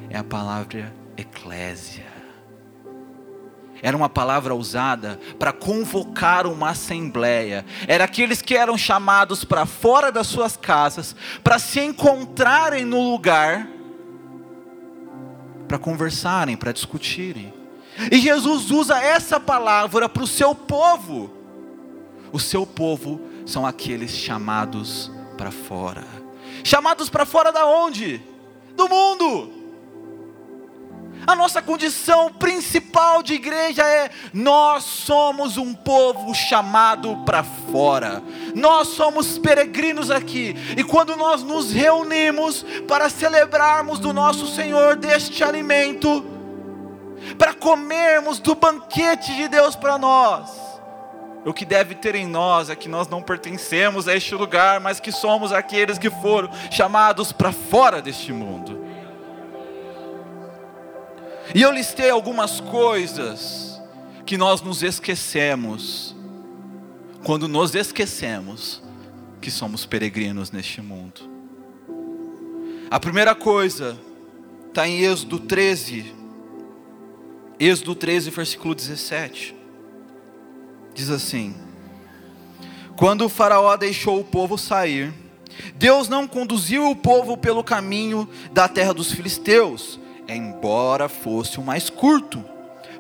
é 0.09 0.17
a 0.17 0.23
palavra 0.23 0.95
eclésia. 1.17 2.05
Era 3.81 3.97
uma 3.97 4.07
palavra 4.07 4.55
usada 4.55 5.19
para 5.37 5.51
convocar 5.51 6.47
uma 6.47 6.69
assembleia. 6.69 7.65
Era 7.89 8.05
aqueles 8.05 8.41
que 8.41 8.55
eram 8.55 8.77
chamados 8.77 9.43
para 9.43 9.65
fora 9.65 10.13
das 10.13 10.27
suas 10.27 10.55
casas, 10.55 11.13
para 11.43 11.59
se 11.59 11.81
encontrarem 11.81 12.85
no 12.85 13.11
lugar, 13.11 13.67
para 15.67 15.77
conversarem, 15.77 16.55
para 16.55 16.71
discutirem. 16.71 17.56
E 18.11 18.19
Jesus 18.19 18.71
usa 18.71 18.97
essa 19.01 19.39
palavra 19.39 20.07
para 20.07 20.23
o 20.23 20.27
seu 20.27 20.53
povo. 20.53 21.31
O 22.31 22.39
seu 22.39 22.65
povo 22.65 23.19
são 23.45 23.65
aqueles 23.65 24.11
chamados 24.11 25.11
para 25.37 25.51
fora. 25.51 26.03
Chamados 26.63 27.09
para 27.09 27.25
fora 27.25 27.51
da 27.51 27.65
onde? 27.65 28.21
Do 28.75 28.87
mundo. 28.87 29.57
A 31.25 31.35
nossa 31.35 31.61
condição 31.61 32.31
principal 32.31 33.21
de 33.21 33.33
igreja 33.33 33.83
é: 33.83 34.09
nós 34.33 34.83
somos 34.83 35.57
um 35.57 35.73
povo 35.73 36.33
chamado 36.33 37.17
para 37.25 37.43
fora, 37.43 38.23
nós 38.55 38.89
somos 38.89 39.37
peregrinos 39.37 40.09
aqui, 40.09 40.55
e 40.77 40.83
quando 40.83 41.17
nós 41.17 41.43
nos 41.43 41.71
reunimos 41.71 42.65
para 42.87 43.09
celebrarmos 43.09 43.99
do 43.99 44.13
nosso 44.13 44.47
Senhor 44.47 44.95
deste 44.95 45.43
alimento, 45.43 46.36
para 47.37 47.53
comermos 47.53 48.39
do 48.39 48.55
banquete 48.55 49.35
de 49.35 49.47
Deus 49.47 49.75
para 49.75 49.97
nós. 49.97 50.49
O 51.45 51.53
que 51.53 51.63
deve 51.63 51.95
ter 51.95 52.15
em 52.15 52.27
nós 52.27 52.69
é 52.69 52.75
que 52.75 52.89
nós 52.89 53.07
não 53.07 53.21
pertencemos 53.21 54.07
a 54.07 54.15
este 54.15 54.35
lugar, 54.35 54.81
mas 54.81 54.99
que 54.99 55.11
somos 55.11 55.53
aqueles 55.53 55.97
que 55.97 56.09
foram 56.09 56.49
chamados 56.69 57.31
para 57.31 57.51
fora 57.51 58.01
deste 58.01 58.33
mundo. 58.33 58.85
E 61.55 61.61
eu 61.61 61.71
listei 61.71 62.09
algumas 62.09 62.59
coisas 62.59 63.81
que 64.25 64.37
nós 64.37 64.61
nos 64.61 64.83
esquecemos, 64.83 66.13
quando 67.23 67.47
nos 67.47 67.73
esquecemos 67.75 68.83
que 69.39 69.49
somos 69.49 69.85
peregrinos 69.85 70.51
neste 70.51 70.81
mundo. 70.81 71.21
A 72.91 72.99
primeira 72.99 73.33
coisa 73.33 73.97
está 74.67 74.85
em 74.87 74.99
Êxodo 74.99 75.39
13, 75.39 76.13
Êxodo 77.59 77.95
13, 77.95 78.29
versículo 78.29 78.75
17. 78.75 79.55
Diz 80.93 81.09
assim: 81.09 81.55
Quando 82.95 83.25
o 83.25 83.29
Faraó 83.29 83.75
deixou 83.75 84.19
o 84.19 84.23
povo 84.23 84.57
sair, 84.57 85.13
Deus 85.75 86.07
não 86.07 86.27
conduziu 86.27 86.89
o 86.89 86.95
povo 86.95 87.35
pelo 87.35 87.63
caminho 87.63 88.29
da 88.51 88.67
terra 88.67 88.93
dos 88.93 89.11
filisteus, 89.11 89.99
embora 90.27 91.09
fosse 91.09 91.59
o 91.59 91.63
mais 91.63 91.89
curto, 91.89 92.43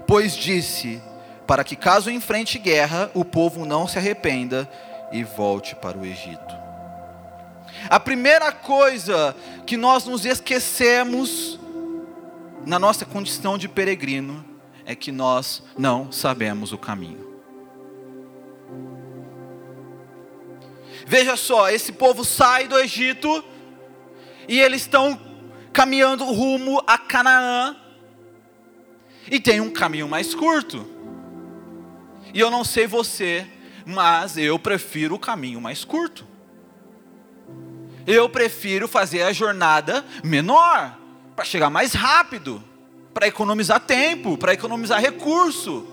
pois 0.07 0.35
disse: 0.35 1.01
para 1.47 1.63
que 1.63 1.75
caso 1.75 2.11
enfrente 2.11 2.59
guerra, 2.59 3.09
o 3.13 3.23
povo 3.23 3.65
não 3.65 3.87
se 3.87 3.97
arrependa 3.97 4.69
e 5.11 5.23
volte 5.23 5.75
para 5.75 5.97
o 5.97 6.05
Egito. 6.05 6.55
A 7.89 7.99
primeira 7.99 8.51
coisa 8.51 9.35
que 9.65 9.77
nós 9.77 10.05
nos 10.05 10.25
esquecemos 10.25 11.57
na 12.67 12.77
nossa 12.77 13.05
condição 13.05 13.57
de 13.57 13.69
peregrino 13.69 14.43
é 14.85 14.93
que 14.93 15.09
nós 15.09 15.63
não 15.77 16.11
sabemos 16.11 16.73
o 16.73 16.77
caminho. 16.77 17.25
Veja 21.05 21.37
só, 21.37 21.69
esse 21.69 21.93
povo 21.93 22.25
sai 22.25 22.67
do 22.67 22.77
Egito 22.77 23.41
e 24.49 24.59
eles 24.59 24.81
estão 24.81 25.17
caminhando 25.71 26.25
rumo 26.25 26.83
a 26.85 26.97
Canaã 26.97 27.73
e 29.31 29.39
tem 29.39 29.61
um 29.61 29.69
caminho 29.69 30.09
mais 30.09 30.35
curto. 30.35 30.85
E 32.33 32.39
eu 32.41 32.51
não 32.51 32.65
sei 32.65 32.85
você, 32.85 33.47
mas 33.85 34.37
eu 34.37 34.59
prefiro 34.59 35.15
o 35.15 35.19
caminho 35.19 35.61
mais 35.61 35.85
curto. 35.85 36.27
Eu 38.05 38.27
prefiro 38.27 38.89
fazer 38.89 39.21
a 39.21 39.31
jornada 39.31 40.05
menor, 40.21 41.06
para 41.37 41.45
chegar 41.45 41.69
mais 41.69 41.93
rápido, 41.93 42.63
para 43.13 43.27
economizar 43.27 43.79
tempo, 43.79 44.39
para 44.39 44.55
economizar 44.55 44.99
recurso. 44.99 45.85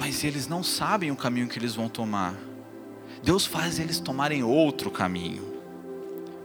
Mas 0.00 0.24
eles 0.24 0.48
não 0.48 0.62
sabem 0.62 1.10
o 1.10 1.16
caminho 1.16 1.48
que 1.48 1.58
eles 1.58 1.74
vão 1.74 1.86
tomar. 1.86 2.34
Deus 3.22 3.44
faz 3.44 3.78
eles 3.78 4.00
tomarem 4.00 4.42
outro 4.42 4.90
caminho. 4.90 5.44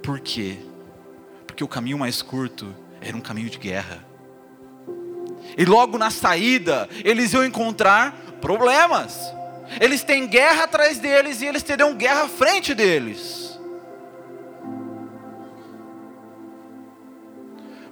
Por 0.03 0.19
quê? 0.19 0.57
Porque 1.48 1.63
o 1.63 1.67
caminho 1.67 1.98
mais 1.98 2.22
curto 2.22 2.75
era 3.00 3.15
um 3.15 3.22
caminho 3.22 3.50
de 3.50 3.57
guerra. 3.57 4.05
E 5.57 5.63
logo 5.63 5.98
na 5.98 6.12
saída, 6.12 6.89
eles 7.05 7.31
iam 7.31 7.46
encontrar 7.46 8.12
problemas. 8.41 9.37
Eles 9.79 10.03
têm 10.03 10.27
guerra 10.27 10.63
atrás 10.63 11.00
deles 11.00 11.41
e 11.41 11.45
eles 11.45 11.63
terão 11.63 11.93
guerra 11.93 12.24
à 12.24 12.29
frente 12.29 12.74
deles. 12.74 13.47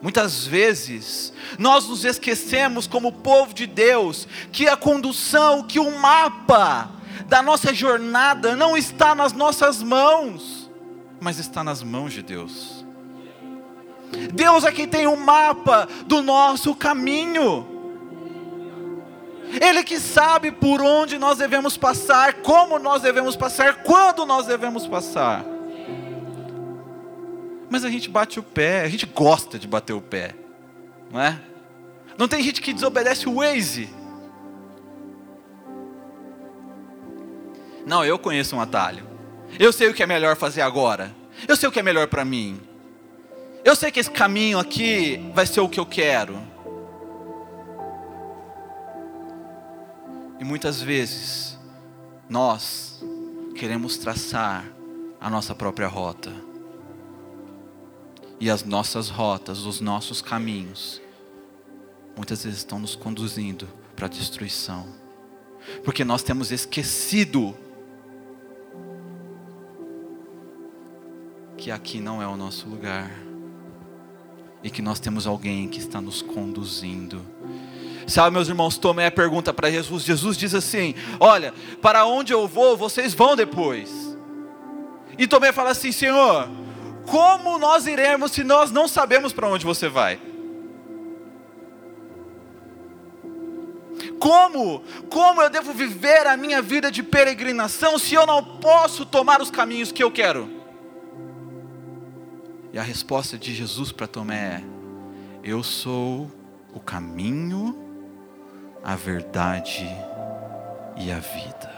Muitas 0.02 0.46
vezes 0.46 1.34
nós 1.58 1.88
nos 1.88 2.06
esquecemos, 2.06 2.86
como 2.86 3.12
povo 3.12 3.54
de 3.54 3.66
Deus, 3.66 4.28
que 4.52 4.68
a 4.68 4.78
condução, 4.78 5.64
que 5.64 5.80
o 5.80 6.00
mapa 6.00 6.92
da 7.28 7.42
nossa 7.42 7.74
jornada 7.74 8.56
não 8.56 8.78
está 8.78 9.16
nas 9.16 9.34
nossas 9.34 9.82
mãos, 9.82 10.70
mas 11.20 11.40
está 11.40 11.64
nas 11.64 11.82
mãos 11.82 12.14
de 12.14 12.22
Deus. 12.22 12.86
Deus 14.32 14.64
é 14.64 14.72
quem 14.72 14.88
tem 14.88 15.08
o 15.08 15.18
mapa 15.18 15.88
do 16.06 16.22
nosso 16.22 16.76
caminho. 16.76 17.75
Ele 19.62 19.84
que 19.84 20.00
sabe 20.00 20.52
por 20.52 20.82
onde 20.82 21.18
nós 21.18 21.38
devemos 21.38 21.78
passar, 21.78 22.36
como 22.36 22.80
nós 22.80 23.02
devemos 23.02 23.36
passar, 23.36 23.84
quando 23.84 24.26
nós 24.26 24.48
devemos 24.48 24.88
passar. 24.88 25.46
Mas 27.70 27.84
a 27.84 27.90
gente 27.90 28.10
bate 28.10 28.40
o 28.40 28.44
pé, 28.44 28.82
a 28.82 28.90
gente 28.90 29.06
gosta 29.06 29.58
de 29.58 29.68
bater 29.68 29.94
o 29.94 30.02
pé, 30.02 30.36
não 31.12 31.22
é? 31.22 31.40
Não 32.18 32.28
tem 32.28 32.42
gente 32.42 32.62
que 32.62 32.74
desobedece 32.74 33.28
o 33.28 33.36
Waze. 33.36 33.90
Não, 37.86 38.04
eu 38.04 38.18
conheço 38.18 38.56
um 38.56 38.62
atalho. 38.62 39.06
Eu 39.60 39.72
sei 39.72 39.90
o 39.90 39.94
que 39.94 40.02
é 40.02 40.08
melhor 40.08 40.36
fazer 40.36 40.62
agora. 40.62 41.14
Eu 41.48 41.56
sei 41.56 41.70
o 41.70 41.72
que 41.72 41.80
é 41.80 41.84
melhor 41.84 42.08
para 42.08 42.26
mim. 42.26 42.60
Eu 43.64 43.76
sei 43.76 43.92
que 43.92 44.00
esse 44.00 44.12
caminho 44.12 44.60
aqui 44.60 45.32
vai 45.34 45.46
ser 45.46 45.60
o 45.60 45.70
que 45.70 45.80
eu 45.80 45.86
quero. 45.86 46.55
Muitas 50.46 50.80
vezes 50.80 51.58
nós 52.30 53.04
queremos 53.56 53.98
traçar 53.98 54.64
a 55.20 55.28
nossa 55.28 55.56
própria 55.56 55.88
rota. 55.88 56.32
E 58.40 58.48
as 58.48 58.64
nossas 58.64 59.10
rotas, 59.10 59.66
os 59.66 59.82
nossos 59.82 60.22
caminhos, 60.22 61.02
muitas 62.16 62.44
vezes 62.44 62.60
estão 62.60 62.78
nos 62.78 62.96
conduzindo 62.96 63.68
para 63.96 64.06
a 64.06 64.10
destruição. 64.10 64.86
Porque 65.84 66.06
nós 66.06 66.22
temos 66.22 66.52
esquecido 66.52 67.58
que 71.58 71.72
aqui 71.72 72.00
não 72.00 72.22
é 72.22 72.28
o 72.28 72.38
nosso 72.38 72.70
lugar. 72.70 73.10
E 74.62 74.70
que 74.70 74.84
nós 74.84 75.00
temos 75.00 75.26
alguém 75.26 75.68
que 75.68 75.80
está 75.80 76.00
nos 76.00 76.22
conduzindo 76.22 77.26
Sabe, 78.08 78.32
meus 78.32 78.48
irmãos, 78.48 78.78
Tomé 78.78 79.10
pergunta 79.10 79.54
para 79.54 79.72
Jesus. 79.72 80.04
Jesus 80.04 80.38
diz 80.38 80.54
assim: 80.54 80.94
Olha, 81.20 81.54
para 81.82 82.06
onde 82.06 82.34
eu 82.34 82.48
vou, 82.48 82.78
vocês 82.78 83.14
vão 83.14 83.36
depois. 83.36 84.18
E 85.18 85.28
Tomé 85.28 85.52
fala 85.52 85.72
assim: 85.72 85.92
Senhor, 85.92 86.48
como 87.06 87.58
nós 87.58 87.88
iremos 87.88 88.32
se 88.32 88.44
nós 88.44 88.72
não 88.72 88.88
sabemos 88.88 89.34
para 89.34 89.48
onde 89.48 89.66
você 89.66 89.88
vai? 89.88 90.20
Como? 94.20 94.84
Como 95.10 95.42
eu 95.42 95.50
devo 95.50 95.74
viver 95.74 96.26
a 96.28 96.38
minha 96.38 96.62
vida 96.62 96.92
de 96.92 97.04
peregrinação 97.04 97.98
se 97.98 98.16
eu 98.16 98.26
não 98.26 98.44
posso 98.60 99.06
tomar 99.06 99.42
os 99.42 99.52
caminhos 99.52 99.92
que 99.92 100.04
eu 100.04 100.12
quero? 100.12 100.50
E 102.74 102.80
a 102.80 102.84
resposta 102.84 103.38
de 103.38 103.54
Jesus 103.54 103.92
para 103.92 104.08
Tomé 104.08 104.36
é: 104.36 104.64
Eu 105.44 105.64
sou 105.64 106.32
o 106.74 106.80
caminho, 106.80 107.85
a 108.86 108.96
verdade 108.96 109.84
e 110.96 111.12
a 111.12 111.18
vida. 111.18 111.74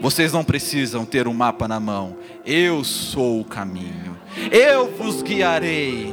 Vocês 0.00 0.32
não 0.32 0.42
precisam 0.42 1.04
ter 1.06 1.28
um 1.28 1.32
mapa 1.32 1.68
na 1.68 1.78
mão. 1.78 2.18
Eu 2.44 2.82
sou 2.82 3.40
o 3.40 3.44
caminho. 3.44 4.18
Eu 4.50 4.96
vos 4.96 5.22
guiarei. 5.22 6.12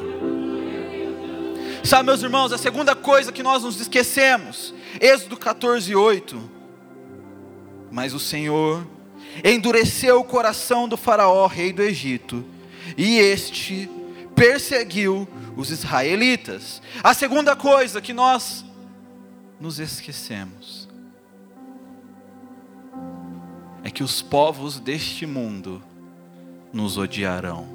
Sabe, 1.84 2.06
meus 2.06 2.22
irmãos, 2.22 2.54
a 2.54 2.60
segunda 2.60 2.96
coisa 2.96 3.32
que 3.32 3.42
nós 3.42 3.64
nos 3.64 3.82
esquecemos, 3.82 4.74
Êxodo 5.02 5.36
14, 5.36 5.96
8. 5.96 6.52
Mas 7.92 8.14
o 8.14 8.20
Senhor 8.20 8.88
endureceu 9.44 10.20
o 10.20 10.24
coração 10.24 10.88
do 10.88 10.96
Faraó, 10.96 11.48
rei 11.48 11.74
do 11.74 11.82
Egito, 11.82 12.46
e 12.96 13.18
este 13.18 13.90
perseguiu 14.36 15.28
os 15.58 15.72
israelitas. 15.72 16.82
A 17.04 17.14
segunda 17.16 17.56
coisa 17.56 18.00
que 18.00 18.14
nós 18.14 18.64
nos 19.64 19.80
esquecemos 19.80 20.90
é 23.82 23.90
que 23.90 24.04
os 24.04 24.22
povos 24.22 24.78
deste 24.78 25.26
mundo 25.26 25.82
nos 26.74 26.98
odiarão. 26.98 27.66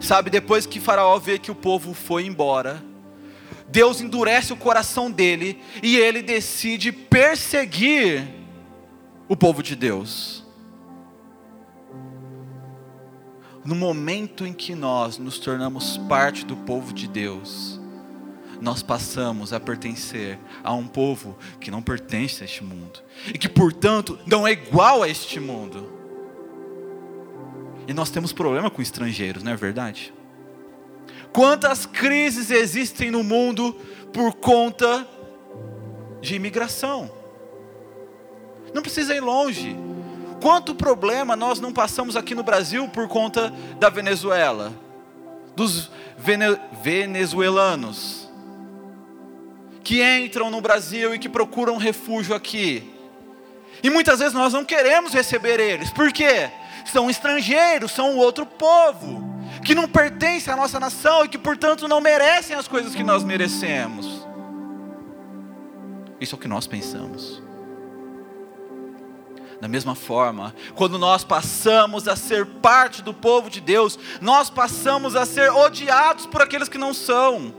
Sabe, 0.00 0.30
depois 0.30 0.64
que 0.64 0.80
Faraó 0.80 1.18
vê 1.18 1.38
que 1.38 1.50
o 1.50 1.54
povo 1.54 1.92
foi 1.92 2.24
embora, 2.24 2.82
Deus 3.68 4.00
endurece 4.00 4.50
o 4.54 4.56
coração 4.56 5.10
dele 5.10 5.60
e 5.82 5.98
ele 5.98 6.22
decide 6.22 6.90
perseguir 6.90 8.26
o 9.28 9.36
povo 9.36 9.62
de 9.62 9.76
Deus. 9.76 10.42
No 13.62 13.74
momento 13.74 14.46
em 14.46 14.54
que 14.54 14.74
nós 14.74 15.18
nos 15.18 15.38
tornamos 15.38 15.98
parte 15.98 16.46
do 16.46 16.56
povo 16.56 16.94
de 16.94 17.06
Deus, 17.06 17.79
nós 18.60 18.82
passamos 18.82 19.52
a 19.52 19.60
pertencer 19.60 20.38
a 20.62 20.72
um 20.74 20.86
povo 20.86 21.36
que 21.60 21.70
não 21.70 21.80
pertence 21.80 22.42
a 22.42 22.44
este 22.44 22.62
mundo 22.62 23.02
e 23.26 23.38
que, 23.38 23.48
portanto, 23.48 24.18
não 24.26 24.46
é 24.46 24.52
igual 24.52 25.02
a 25.02 25.08
este 25.08 25.40
mundo. 25.40 25.90
E 27.88 27.94
nós 27.94 28.10
temos 28.10 28.32
problema 28.32 28.70
com 28.70 28.82
estrangeiros, 28.82 29.42
não 29.42 29.52
é 29.52 29.56
verdade? 29.56 30.12
Quantas 31.32 31.86
crises 31.86 32.50
existem 32.50 33.10
no 33.10 33.22
mundo 33.22 33.72
por 34.12 34.34
conta 34.34 35.08
de 36.20 36.34
imigração? 36.34 37.10
Não 38.74 38.82
precisa 38.82 39.14
ir 39.14 39.20
longe. 39.20 39.76
Quanto 40.42 40.74
problema 40.74 41.36
nós 41.36 41.60
não 41.60 41.72
passamos 41.72 42.16
aqui 42.16 42.34
no 42.34 42.42
Brasil 42.42 42.88
por 42.88 43.08
conta 43.08 43.52
da 43.78 43.88
Venezuela, 43.90 44.72
dos 45.54 45.90
venezuelanos, 46.82 48.19
que 49.82 50.02
entram 50.02 50.50
no 50.50 50.60
Brasil 50.60 51.14
e 51.14 51.18
que 51.18 51.28
procuram 51.28 51.76
refúgio 51.76 52.34
aqui. 52.34 52.92
E 53.82 53.90
muitas 53.90 54.18
vezes 54.18 54.34
nós 54.34 54.52
não 54.52 54.64
queremos 54.64 55.12
receber 55.12 55.58
eles, 55.58 55.90
por 55.90 56.12
quê? 56.12 56.50
São 56.84 57.08
estrangeiros, 57.08 57.92
são 57.92 58.16
outro 58.16 58.44
povo, 58.44 59.22
que 59.64 59.74
não 59.74 59.88
pertence 59.88 60.50
à 60.50 60.56
nossa 60.56 60.80
nação 60.80 61.24
e 61.24 61.28
que, 61.28 61.38
portanto, 61.38 61.86
não 61.86 62.00
merecem 62.00 62.56
as 62.56 62.66
coisas 62.66 62.94
que 62.94 63.02
nós 63.02 63.22
merecemos. 63.22 64.26
Isso 66.20 66.34
é 66.34 66.36
o 66.36 66.40
que 66.40 66.48
nós 66.48 66.66
pensamos. 66.66 67.42
Da 69.60 69.68
mesma 69.68 69.94
forma, 69.94 70.54
quando 70.74 70.98
nós 70.98 71.22
passamos 71.22 72.08
a 72.08 72.16
ser 72.16 72.46
parte 72.46 73.02
do 73.02 73.12
povo 73.12 73.50
de 73.50 73.60
Deus, 73.60 73.98
nós 74.20 74.48
passamos 74.48 75.14
a 75.14 75.26
ser 75.26 75.50
odiados 75.50 76.24
por 76.26 76.40
aqueles 76.40 76.68
que 76.68 76.78
não 76.78 76.94
são. 76.94 77.54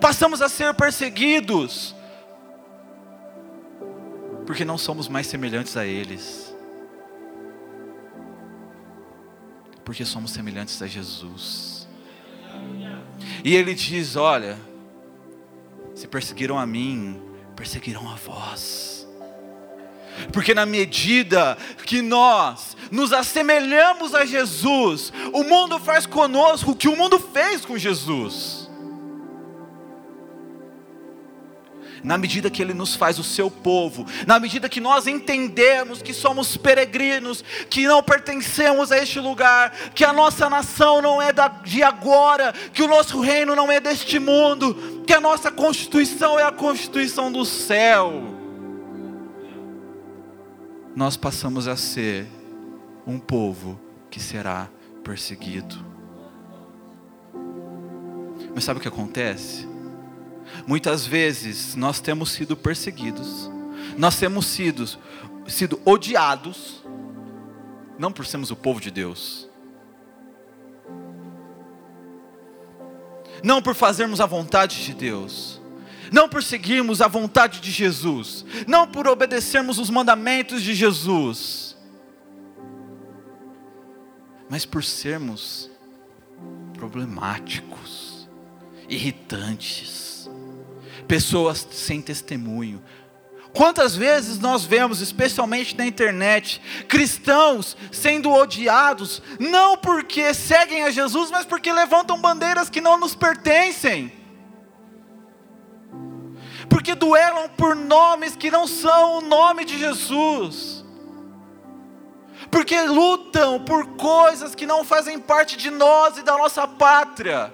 Passamos 0.00 0.42
a 0.42 0.48
ser 0.48 0.74
perseguidos, 0.74 1.94
porque 4.46 4.64
não 4.64 4.78
somos 4.78 5.08
mais 5.08 5.26
semelhantes 5.26 5.76
a 5.76 5.84
eles, 5.84 6.54
porque 9.84 10.04
somos 10.04 10.30
semelhantes 10.30 10.80
a 10.82 10.86
Jesus. 10.86 11.86
E 13.44 13.54
Ele 13.54 13.74
diz: 13.74 14.16
Olha, 14.16 14.58
se 15.94 16.06
perseguiram 16.06 16.58
a 16.58 16.66
mim, 16.66 17.20
perseguirão 17.54 18.10
a 18.10 18.14
vós. 18.14 19.06
Porque 20.32 20.54
na 20.54 20.64
medida 20.64 21.56
que 21.84 22.00
nós 22.00 22.76
nos 22.90 23.12
assemelhamos 23.12 24.14
a 24.14 24.24
Jesus, 24.24 25.12
o 25.32 25.44
mundo 25.44 25.78
faz 25.78 26.06
conosco 26.06 26.70
o 26.70 26.76
que 26.76 26.88
o 26.88 26.96
mundo 26.96 27.18
fez 27.18 27.64
com 27.64 27.76
Jesus. 27.76 28.65
Na 32.06 32.16
medida 32.16 32.48
que 32.48 32.62
Ele 32.62 32.72
nos 32.72 32.94
faz 32.94 33.18
o 33.18 33.24
seu 33.24 33.50
povo, 33.50 34.06
na 34.26 34.38
medida 34.38 34.68
que 34.68 34.80
nós 34.80 35.08
entendemos 35.08 36.00
que 36.00 36.14
somos 36.14 36.56
peregrinos, 36.56 37.42
que 37.68 37.84
não 37.84 38.00
pertencemos 38.00 38.92
a 38.92 38.98
este 38.98 39.18
lugar, 39.18 39.72
que 39.92 40.04
a 40.04 40.12
nossa 40.12 40.48
nação 40.48 41.02
não 41.02 41.20
é 41.20 41.32
de 41.64 41.82
agora, 41.82 42.52
que 42.72 42.82
o 42.82 42.88
nosso 42.88 43.20
reino 43.20 43.56
não 43.56 43.70
é 43.70 43.80
deste 43.80 44.20
mundo, 44.20 45.02
que 45.04 45.12
a 45.12 45.20
nossa 45.20 45.50
constituição 45.50 46.38
é 46.38 46.44
a 46.44 46.52
constituição 46.52 47.30
do 47.32 47.44
céu, 47.44 48.22
nós 50.94 51.16
passamos 51.16 51.66
a 51.68 51.76
ser 51.76 52.26
um 53.06 53.18
povo 53.18 53.78
que 54.08 54.18
será 54.18 54.68
perseguido. 55.04 55.76
Mas 58.54 58.64
sabe 58.64 58.78
o 58.78 58.80
que 58.82 58.88
acontece? 58.88 59.75
Muitas 60.66 61.06
vezes 61.06 61.74
nós 61.74 62.00
temos 62.00 62.30
sido 62.32 62.56
perseguidos, 62.56 63.50
nós 63.96 64.16
temos 64.18 64.46
sido, 64.46 64.86
sido 65.46 65.80
odiados, 65.84 66.84
não 67.98 68.12
por 68.12 68.26
sermos 68.26 68.50
o 68.50 68.56
povo 68.56 68.80
de 68.80 68.90
Deus, 68.90 69.48
não 73.42 73.62
por 73.62 73.74
fazermos 73.74 74.20
a 74.20 74.26
vontade 74.26 74.84
de 74.84 74.94
Deus, 74.94 75.60
não 76.12 76.28
por 76.28 76.42
seguirmos 76.42 77.00
a 77.00 77.08
vontade 77.08 77.60
de 77.60 77.70
Jesus, 77.70 78.44
não 78.66 78.86
por 78.86 79.06
obedecermos 79.06 79.78
os 79.78 79.90
mandamentos 79.90 80.62
de 80.62 80.74
Jesus, 80.74 81.76
mas 84.48 84.64
por 84.64 84.84
sermos 84.84 85.70
problemáticos, 86.74 88.28
irritantes, 88.88 90.05
pessoas 91.06 91.66
sem 91.70 92.02
testemunho. 92.02 92.82
Quantas 93.56 93.96
vezes 93.96 94.38
nós 94.38 94.64
vemos, 94.64 95.00
especialmente 95.00 95.78
na 95.78 95.86
internet, 95.86 96.60
cristãos 96.86 97.74
sendo 97.90 98.30
odiados, 98.30 99.22
não 99.40 99.78
porque 99.78 100.34
seguem 100.34 100.82
a 100.82 100.90
Jesus, 100.90 101.30
mas 101.30 101.46
porque 101.46 101.72
levantam 101.72 102.20
bandeiras 102.20 102.68
que 102.68 102.82
não 102.82 102.98
nos 102.98 103.14
pertencem, 103.14 104.12
porque 106.68 106.94
duelam 106.94 107.48
por 107.48 107.74
nomes 107.74 108.36
que 108.36 108.50
não 108.50 108.66
são 108.66 109.18
o 109.18 109.20
nome 109.22 109.64
de 109.64 109.78
Jesus, 109.78 110.84
porque 112.50 112.78
lutam 112.82 113.64
por 113.64 113.86
coisas 113.96 114.54
que 114.54 114.66
não 114.66 114.84
fazem 114.84 115.18
parte 115.18 115.56
de 115.56 115.70
nós 115.70 116.18
e 116.18 116.22
da 116.22 116.36
nossa 116.36 116.68
pátria 116.68 117.50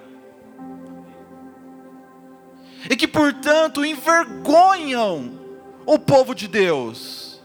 e 2.89 2.97
que, 2.97 3.07
portanto, 3.07 3.85
envergonham 3.85 5.41
o 5.87 5.99
povo 5.99 6.35
de 6.35 6.49
Deus 6.49 7.41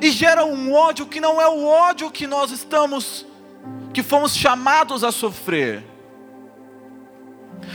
e 0.00 0.10
geram 0.10 0.52
um 0.52 0.72
ódio 0.72 1.06
que 1.06 1.20
não 1.20 1.40
é 1.40 1.48
o 1.48 1.64
ódio 1.64 2.10
que 2.10 2.26
nós 2.26 2.50
estamos, 2.50 3.26
que 3.92 4.02
fomos 4.02 4.36
chamados 4.36 5.02
a 5.02 5.10
sofrer. 5.10 5.84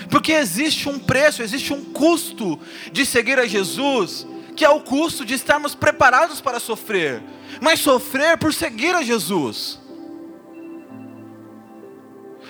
Porque 0.10 0.32
existe 0.32 0.88
um 0.90 1.00
preço, 1.00 1.42
existe 1.42 1.74
um 1.74 1.84
custo 1.84 2.60
de 2.92 3.06
seguir 3.06 3.40
a 3.40 3.48
Jesus, 3.48 4.28
que 4.56 4.66
é 4.66 4.70
o 4.70 4.82
custo 4.82 5.26
de 5.26 5.34
estarmos 5.34 5.76
preparados 5.76 6.42
para 6.42 6.60
sofrer, 6.60 7.22
mas 7.62 7.80
sofrer 7.80 8.38
por 8.38 8.54
seguir 8.54 8.96
a 8.96 9.04
Jesus, 9.04 9.80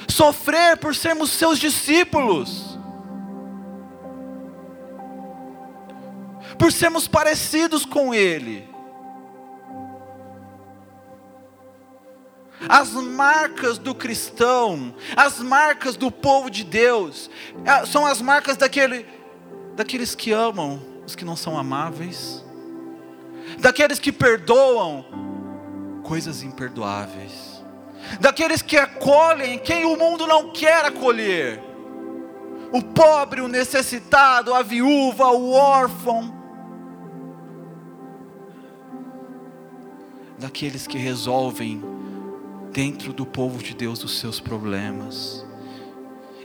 sofrer 0.07 0.77
por 0.77 0.95
sermos 0.95 1.29
seus 1.31 1.59
discípulos. 1.59 2.66
Por 6.57 6.71
sermos 6.71 7.07
parecidos 7.07 7.85
com 7.85 8.13
Ele. 8.13 8.67
As 12.67 12.91
marcas 12.91 13.77
do 13.77 13.93
cristão, 13.93 14.95
as 15.15 15.39
marcas 15.39 15.95
do 15.95 16.11
povo 16.11 16.49
de 16.49 16.63
Deus, 16.63 17.29
é, 17.63 17.85
são 17.85 18.05
as 18.05 18.19
marcas 18.19 18.57
daquele, 18.57 19.05
daqueles 19.75 20.15
que 20.15 20.31
amam 20.31 20.81
os 21.05 21.15
que 21.15 21.23
não 21.23 21.35
são 21.35 21.57
amáveis, 21.57 22.43
daqueles 23.59 23.99
que 23.99 24.11
perdoam 24.11 25.05
coisas 26.03 26.41
imperdoáveis, 26.41 27.63
daqueles 28.19 28.61
que 28.61 28.77
acolhem 28.77 29.59
quem 29.59 29.85
o 29.85 29.95
mundo 29.95 30.25
não 30.25 30.51
quer 30.51 30.83
acolher, 30.83 31.63
o 32.73 32.81
pobre, 32.81 33.39
o 33.39 33.47
necessitado, 33.47 34.53
a 34.53 34.63
viúva, 34.63 35.27
o 35.27 35.51
órfão, 35.51 36.36
daqueles 40.37 40.85
que 40.85 40.97
resolvem 40.97 41.81
dentro 42.71 43.11
do 43.11 43.25
povo 43.25 43.61
de 43.61 43.73
Deus 43.73 44.03
os 44.03 44.19
seus 44.19 44.39
problemas 44.39 45.45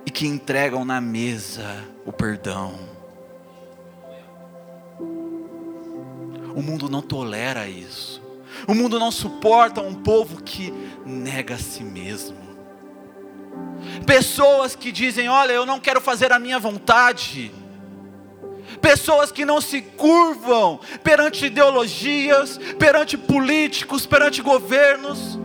e 0.06 0.10
que 0.10 0.26
entregam 0.26 0.84
na 0.84 1.00
mesa 1.00 1.84
o 2.04 2.12
perdão. 2.12 2.78
O 6.54 6.62
mundo 6.62 6.88
não 6.88 7.02
tolera 7.02 7.68
isso. 7.68 8.20
O 8.66 8.74
mundo 8.74 8.98
não 8.98 9.10
suporta 9.10 9.80
um 9.80 9.94
povo 9.94 10.42
que 10.42 10.72
nega 11.04 11.54
a 11.54 11.58
si 11.58 11.82
mesmo. 11.82 12.36
Pessoas 14.06 14.76
que 14.76 14.92
dizem: 14.92 15.28
Olha, 15.28 15.52
eu 15.52 15.66
não 15.66 15.80
quero 15.80 16.00
fazer 16.00 16.32
a 16.32 16.38
minha 16.38 16.58
vontade 16.58 17.52
pessoas 18.82 19.30
que 19.30 19.44
não 19.44 19.60
se 19.60 19.80
curvam 19.80 20.80
perante 21.04 21.46
ideologias, 21.46 22.58
perante 22.78 23.16
políticos, 23.16 24.04
perante 24.04 24.42
governos, 24.42 25.38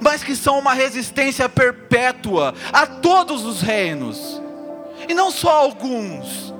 mas 0.00 0.22
que 0.22 0.36
são 0.36 0.58
uma 0.58 0.72
resistência 0.72 1.48
perpétua 1.48 2.54
a 2.72 2.86
todos 2.86 3.44
os 3.44 3.60
reinos, 3.60 4.40
e 5.08 5.12
não 5.12 5.30
só 5.30 5.50
alguns. 5.50 6.54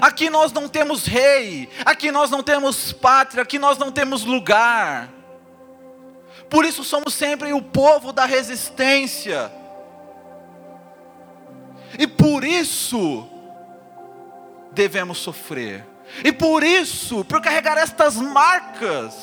Aqui 0.00 0.30
nós 0.30 0.52
não 0.52 0.68
temos 0.68 1.04
rei, 1.04 1.68
aqui 1.84 2.12
nós 2.12 2.30
não 2.30 2.42
temos 2.42 2.92
pátria, 2.92 3.42
aqui 3.42 3.58
nós 3.58 3.76
não 3.76 3.90
temos 3.90 4.24
lugar. 4.24 5.10
Por 6.48 6.64
isso 6.64 6.84
somos 6.84 7.12
sempre 7.12 7.52
o 7.52 7.60
povo 7.60 8.12
da 8.12 8.24
resistência. 8.24 9.59
E 11.98 12.06
por 12.06 12.44
isso 12.44 13.26
devemos 14.72 15.18
sofrer. 15.18 15.84
E 16.24 16.32
por 16.32 16.62
isso, 16.62 17.24
por 17.24 17.40
carregar 17.40 17.78
estas 17.78 18.16
marcas, 18.16 19.14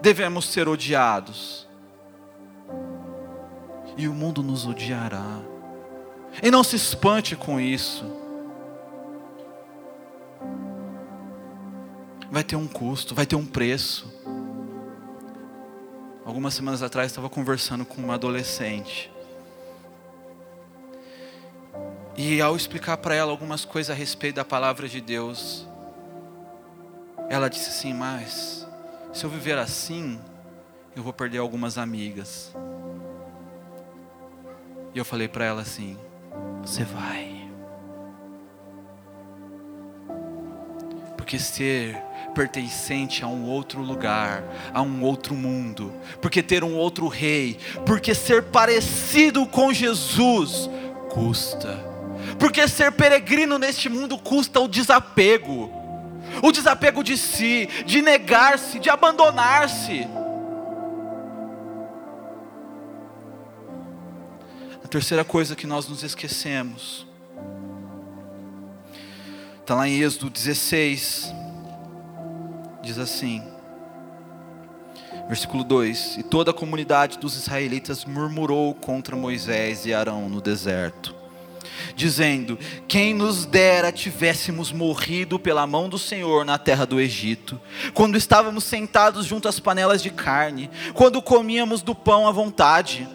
devemos 0.00 0.46
ser 0.46 0.68
odiados. 0.68 1.68
E 3.96 4.08
o 4.08 4.14
mundo 4.14 4.42
nos 4.42 4.66
odiará. 4.66 5.40
E 6.42 6.50
não 6.50 6.64
se 6.64 6.76
espante 6.76 7.36
com 7.36 7.60
isso. 7.60 8.04
Vai 12.30 12.44
ter 12.44 12.56
um 12.56 12.68
custo, 12.68 13.14
vai 13.14 13.26
ter 13.26 13.36
um 13.36 13.44
preço. 13.44 14.10
Algumas 16.24 16.54
semanas 16.54 16.82
atrás 16.82 17.10
estava 17.10 17.28
conversando 17.28 17.84
com 17.84 18.00
uma 18.00 18.14
adolescente. 18.14 19.10
E 22.16 22.40
ao 22.40 22.56
explicar 22.56 22.96
para 22.96 23.14
ela 23.14 23.30
algumas 23.30 23.64
coisas 23.64 23.90
a 23.90 23.98
respeito 23.98 24.36
da 24.36 24.44
palavra 24.44 24.88
de 24.88 25.00
Deus, 25.00 25.66
ela 27.28 27.48
disse 27.48 27.70
assim: 27.70 27.94
Mas 27.94 28.66
se 29.12 29.24
eu 29.24 29.30
viver 29.30 29.56
assim, 29.58 30.20
eu 30.94 31.02
vou 31.02 31.12
perder 31.12 31.38
algumas 31.38 31.78
amigas. 31.78 32.54
E 34.94 34.98
eu 34.98 35.04
falei 35.04 35.28
para 35.28 35.44
ela 35.44 35.62
assim: 35.62 35.96
Você 36.62 36.84
vai. 36.84 37.48
Porque 41.16 41.38
ser 41.38 41.96
pertencente 42.34 43.24
a 43.24 43.28
um 43.28 43.48
outro 43.48 43.80
lugar, 43.80 44.42
a 44.72 44.82
um 44.82 45.02
outro 45.02 45.34
mundo, 45.34 45.92
porque 46.20 46.42
ter 46.42 46.64
um 46.64 46.74
outro 46.74 47.06
rei, 47.08 47.58
porque 47.86 48.14
ser 48.14 48.44
parecido 48.44 49.46
com 49.46 49.72
Jesus 49.72 50.68
custa, 51.10 51.89
porque 52.40 52.66
ser 52.66 52.90
peregrino 52.92 53.58
neste 53.58 53.90
mundo 53.90 54.16
custa 54.18 54.58
o 54.60 54.66
desapego, 54.66 55.70
o 56.42 56.50
desapego 56.50 57.04
de 57.04 57.18
si, 57.18 57.68
de 57.84 58.00
negar-se, 58.00 58.78
de 58.78 58.88
abandonar-se. 58.88 60.08
A 64.82 64.88
terceira 64.88 65.22
coisa 65.22 65.54
que 65.54 65.66
nós 65.66 65.86
nos 65.86 66.02
esquecemos, 66.02 67.06
está 69.60 69.74
lá 69.74 69.86
em 69.86 70.00
Êxodo 70.00 70.30
16, 70.30 71.34
diz 72.82 72.98
assim, 72.98 73.42
versículo 75.28 75.62
2: 75.62 76.16
E 76.16 76.22
toda 76.22 76.52
a 76.52 76.54
comunidade 76.54 77.18
dos 77.18 77.36
israelitas 77.36 78.06
murmurou 78.06 78.74
contra 78.74 79.14
Moisés 79.14 79.84
e 79.84 79.92
Arão 79.92 80.28
no 80.30 80.40
deserto, 80.40 81.19
dizendo: 81.94 82.58
Quem 82.86 83.14
nos 83.14 83.44
dera 83.44 83.92
tivéssemos 83.92 84.72
morrido 84.72 85.38
pela 85.38 85.66
mão 85.66 85.88
do 85.88 85.98
Senhor 85.98 86.44
na 86.44 86.58
terra 86.58 86.84
do 86.84 87.00
Egito, 87.00 87.60
quando 87.94 88.16
estávamos 88.16 88.64
sentados 88.64 89.26
junto 89.26 89.48
às 89.48 89.60
panelas 89.60 90.02
de 90.02 90.10
carne, 90.10 90.70
quando 90.94 91.22
comíamos 91.22 91.82
do 91.82 91.94
pão 91.94 92.26
à 92.26 92.32
vontade. 92.32 93.08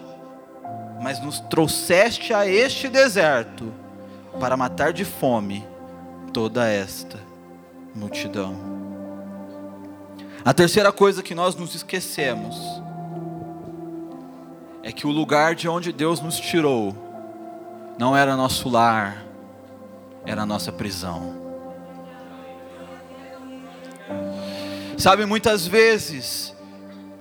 Mas 1.02 1.20
nos 1.20 1.40
trouxeste 1.40 2.32
a 2.32 2.46
este 2.46 2.88
deserto 2.88 3.72
para 4.40 4.56
matar 4.56 4.92
de 4.92 5.04
fome 5.04 5.64
toda 6.32 6.68
esta 6.68 7.18
multidão. 7.94 8.76
A 10.44 10.54
terceira 10.54 10.92
coisa 10.92 11.22
que 11.22 11.34
nós 11.34 11.56
nos 11.56 11.74
esquecemos 11.74 12.56
é 14.82 14.92
que 14.92 15.06
o 15.06 15.10
lugar 15.10 15.56
de 15.56 15.68
onde 15.68 15.92
Deus 15.92 16.20
nos 16.20 16.38
tirou 16.38 17.05
não 17.98 18.16
era 18.16 18.36
nosso 18.36 18.68
lar, 18.68 19.24
era 20.24 20.44
nossa 20.44 20.70
prisão. 20.70 21.34
Sabe, 24.98 25.24
muitas 25.26 25.66
vezes, 25.66 26.54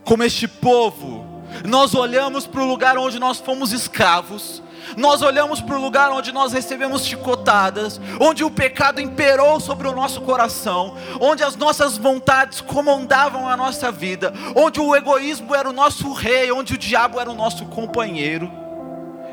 como 0.03 0.23
este 0.23 0.47
povo, 0.47 1.25
nós 1.65 1.93
olhamos 1.93 2.47
para 2.47 2.61
o 2.61 2.65
lugar 2.65 2.97
onde 2.97 3.19
nós 3.19 3.39
fomos 3.39 3.71
escravos, 3.71 4.61
nós 4.97 5.21
olhamos 5.21 5.61
para 5.61 5.75
o 5.75 5.81
lugar 5.81 6.11
onde 6.11 6.31
nós 6.31 6.53
recebemos 6.53 7.05
chicotadas, 7.05 7.99
onde 8.19 8.43
o 8.43 8.51
pecado 8.51 9.01
imperou 9.01 9.59
sobre 9.59 9.87
o 9.87 9.95
nosso 9.95 10.21
coração, 10.21 10.95
onde 11.19 11.43
as 11.43 11.55
nossas 11.55 11.97
vontades 11.97 12.61
comandavam 12.61 13.47
a 13.47 13.57
nossa 13.57 13.91
vida, 13.91 14.33
onde 14.55 14.79
o 14.79 14.95
egoísmo 14.95 15.55
era 15.55 15.69
o 15.69 15.73
nosso 15.73 16.11
rei, 16.13 16.51
onde 16.51 16.75
o 16.75 16.77
diabo 16.77 17.19
era 17.19 17.29
o 17.29 17.35
nosso 17.35 17.65
companheiro. 17.65 18.64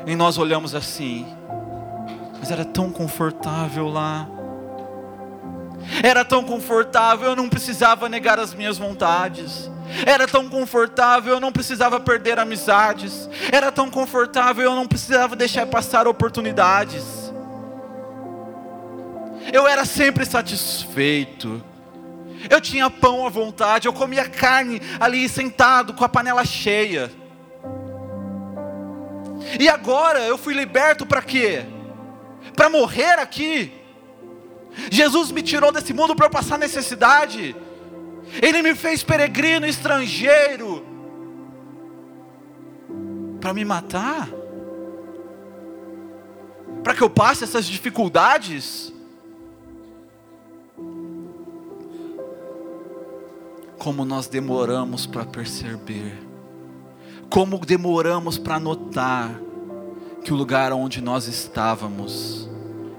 E 0.05 0.15
nós 0.15 0.37
olhamos 0.37 0.75
assim, 0.75 1.25
mas 2.39 2.51
era 2.51 2.65
tão 2.65 2.91
confortável 2.91 3.87
lá. 3.87 4.27
Era 6.01 6.25
tão 6.25 6.43
confortável, 6.43 7.29
eu 7.29 7.35
não 7.35 7.49
precisava 7.49 8.09
negar 8.09 8.39
as 8.39 8.53
minhas 8.53 8.77
vontades. 8.77 9.69
Era 10.05 10.27
tão 10.27 10.49
confortável, 10.49 11.35
eu 11.35 11.39
não 11.39 11.51
precisava 11.51 11.99
perder 11.99 12.39
amizades. 12.39 13.29
Era 13.51 13.71
tão 13.71 13.89
confortável, 13.89 14.63
eu 14.63 14.75
não 14.75 14.87
precisava 14.87 15.35
deixar 15.35 15.65
passar 15.67 16.07
oportunidades. 16.07 17.31
Eu 19.51 19.67
era 19.67 19.85
sempre 19.85 20.25
satisfeito. 20.25 21.63
Eu 22.49 22.59
tinha 22.59 22.89
pão 22.89 23.25
à 23.25 23.29
vontade, 23.29 23.87
eu 23.87 23.93
comia 23.93 24.27
carne 24.27 24.81
ali 24.99 25.29
sentado 25.29 25.93
com 25.93 26.03
a 26.03 26.09
panela 26.09 26.43
cheia. 26.43 27.09
E 29.59 29.67
agora 29.67 30.19
eu 30.21 30.37
fui 30.37 30.53
liberto 30.53 31.05
para 31.05 31.21
quê? 31.21 31.65
Para 32.55 32.69
morrer 32.69 33.19
aqui. 33.19 33.71
Jesus 34.89 35.31
me 35.31 35.41
tirou 35.41 35.71
desse 35.71 35.93
mundo 35.93 36.15
para 36.15 36.25
eu 36.25 36.29
passar 36.29 36.57
necessidade. 36.57 37.55
Ele 38.41 38.61
me 38.61 38.73
fez 38.73 39.03
peregrino, 39.03 39.65
estrangeiro, 39.65 40.85
para 43.39 43.53
me 43.53 43.63
matar, 43.63 44.29
para 46.83 46.95
que 46.95 47.01
eu 47.01 47.09
passe 47.09 47.43
essas 47.43 47.65
dificuldades. 47.65 48.91
Como 53.77 54.05
nós 54.05 54.27
demoramos 54.27 55.05
para 55.05 55.25
perceber, 55.25 56.17
como 57.33 57.57
demoramos 57.57 58.37
para 58.37 58.59
notar 58.59 59.41
que 60.23 60.31
o 60.31 60.35
lugar 60.35 60.71
onde 60.71 61.01
nós 61.01 61.27
estávamos 61.27 62.47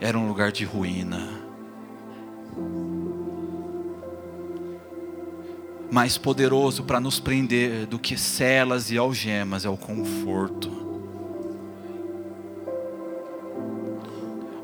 era 0.00 0.18
um 0.18 0.26
lugar 0.26 0.50
de 0.50 0.64
ruína. 0.64 1.44
mais 5.88 6.18
poderoso 6.18 6.82
para 6.82 6.98
nos 6.98 7.20
prender 7.20 7.86
do 7.86 8.00
que 8.00 8.16
celas 8.16 8.90
e 8.90 8.98
algemas 8.98 9.64
é 9.64 9.68
o 9.68 9.76
conforto. 9.76 10.68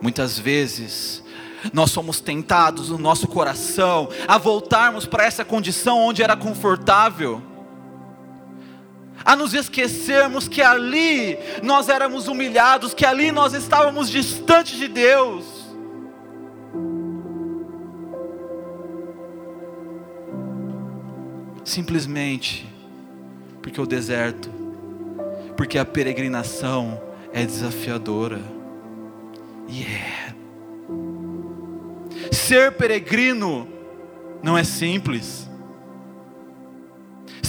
Muitas 0.02 0.36
vezes, 0.36 1.22
nós 1.72 1.92
somos 1.92 2.20
tentados 2.20 2.88
no 2.88 2.98
nosso 2.98 3.28
coração 3.28 4.08
a 4.26 4.36
voltarmos 4.36 5.06
para 5.06 5.24
essa 5.24 5.44
condição 5.44 5.98
onde 5.98 6.20
era 6.20 6.36
confortável, 6.36 7.40
a 9.24 9.36
nos 9.36 9.54
esquecermos 9.54 10.48
que 10.48 10.62
ali 10.62 11.38
nós 11.62 11.88
éramos 11.88 12.28
humilhados, 12.28 12.94
que 12.94 13.04
ali 13.04 13.32
nós 13.32 13.52
estávamos 13.52 14.10
distantes 14.10 14.78
de 14.78 14.88
Deus. 14.88 15.60
simplesmente 21.70 22.68
porque 23.62 23.80
o 23.80 23.86
deserto, 23.86 24.50
porque 25.56 25.78
a 25.78 25.84
peregrinação 25.84 27.00
é 27.32 27.44
desafiadora. 27.44 28.40
E 29.68 29.82
yeah. 29.82 30.34
é. 32.30 32.34
Ser 32.34 32.72
peregrino 32.72 33.68
não 34.42 34.56
é 34.56 34.64
simples. 34.64 35.48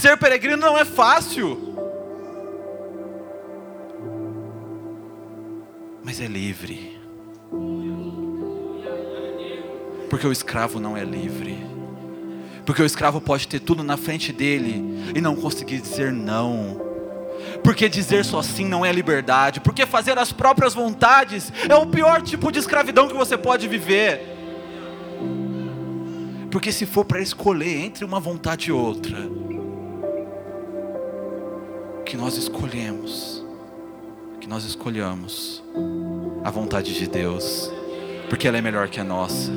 Ser 0.02 0.16
peregrino 0.16 0.56
não 0.56 0.76
é 0.76 0.84
fácil. 0.84 1.76
Mas 6.02 6.20
é 6.20 6.26
livre. 6.26 7.00
Porque 10.10 10.26
o 10.26 10.32
escravo 10.32 10.80
não 10.80 10.96
é 10.96 11.04
livre. 11.04 11.56
Porque 12.66 12.82
o 12.82 12.84
escravo 12.84 13.20
pode 13.20 13.46
ter 13.46 13.60
tudo 13.60 13.84
na 13.84 13.96
frente 13.96 14.32
dele 14.32 14.82
e 15.14 15.20
não 15.20 15.36
conseguir 15.36 15.80
dizer 15.80 16.12
não. 16.12 16.80
Porque 17.62 17.88
dizer 17.88 18.24
só 18.24 18.42
sim 18.42 18.66
não 18.66 18.84
é 18.84 18.90
liberdade. 18.90 19.60
Porque 19.60 19.86
fazer 19.86 20.18
as 20.18 20.32
próprias 20.32 20.74
vontades 20.74 21.52
é 21.68 21.76
o 21.76 21.86
pior 21.86 22.20
tipo 22.22 22.50
de 22.50 22.58
escravidão 22.58 23.06
que 23.06 23.14
você 23.14 23.38
pode 23.38 23.68
viver. 23.68 24.20
Porque 26.50 26.72
se 26.72 26.86
for 26.86 27.04
para 27.04 27.20
escolher 27.20 27.76
entre 27.76 28.04
uma 28.04 28.18
vontade 28.18 28.70
e 28.70 28.72
outra, 28.72 29.30
que 32.12 32.16
nós 32.18 32.36
escolhemos, 32.36 33.42
que 34.38 34.46
nós 34.46 34.64
escolhamos 34.64 35.64
a 36.44 36.50
vontade 36.50 36.94
de 36.94 37.06
Deus, 37.06 37.72
porque 38.28 38.46
ela 38.46 38.58
é 38.58 38.60
melhor 38.60 38.90
que 38.90 39.00
a 39.00 39.04
nossa. 39.04 39.50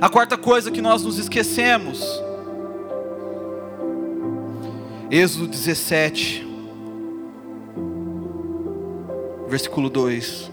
A 0.00 0.08
quarta 0.08 0.38
coisa 0.38 0.70
que 0.70 0.80
nós 0.80 1.02
nos 1.02 1.18
esquecemos, 1.18 2.02
Êxodo 5.10 5.48
17, 5.48 6.48
versículo 9.48 9.90
2. 9.90 10.50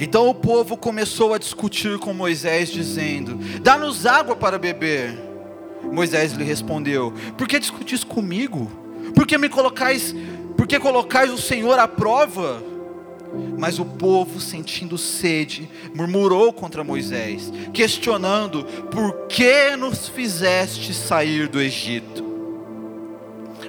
Então 0.00 0.28
o 0.28 0.34
povo 0.34 0.76
começou 0.76 1.32
a 1.32 1.38
discutir 1.38 1.96
com 2.00 2.12
Moisés, 2.12 2.70
dizendo: 2.70 3.38
Dá-nos 3.60 4.04
água 4.04 4.34
para 4.34 4.58
beber. 4.58 5.23
Moisés 5.94 6.32
lhe 6.32 6.44
respondeu: 6.44 7.12
Por 7.38 7.46
que 7.46 7.58
discutis 7.58 8.02
comigo? 8.02 8.70
Por 9.14 9.26
que 9.26 9.38
me 9.38 9.48
colocais, 9.48 10.14
por 10.56 10.66
que 10.66 10.78
colocais 10.78 11.30
o 11.30 11.38
Senhor 11.38 11.78
à 11.78 11.86
prova? 11.86 12.62
Mas 13.58 13.78
o 13.78 13.84
povo, 13.84 14.40
sentindo 14.40 14.96
sede, 14.96 15.68
murmurou 15.94 16.52
contra 16.52 16.84
Moisés, 16.84 17.52
questionando: 17.72 18.64
Por 18.90 19.26
que 19.28 19.76
nos 19.76 20.08
fizeste 20.08 20.92
sair 20.92 21.48
do 21.48 21.60
Egito? 21.60 22.24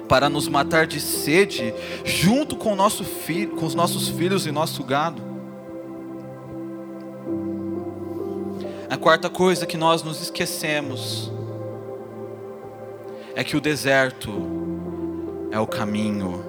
Para 0.08 0.28
nos 0.28 0.46
matar 0.46 0.86
de 0.86 1.00
sede, 1.00 1.74
junto 2.04 2.56
com, 2.56 2.76
nosso 2.76 3.02
filho, 3.02 3.56
com 3.56 3.66
os 3.66 3.74
nossos 3.74 4.08
filhos 4.08 4.46
e 4.46 4.52
nosso 4.52 4.84
gado? 4.84 5.22
A 8.88 8.96
quarta 8.96 9.28
coisa 9.28 9.66
que 9.66 9.76
nós 9.76 10.04
nos 10.04 10.22
esquecemos 10.22 11.32
é 13.36 13.44
que 13.44 13.54
o 13.54 13.60
deserto 13.60 14.32
é 15.50 15.60
o 15.60 15.66
caminho, 15.66 16.42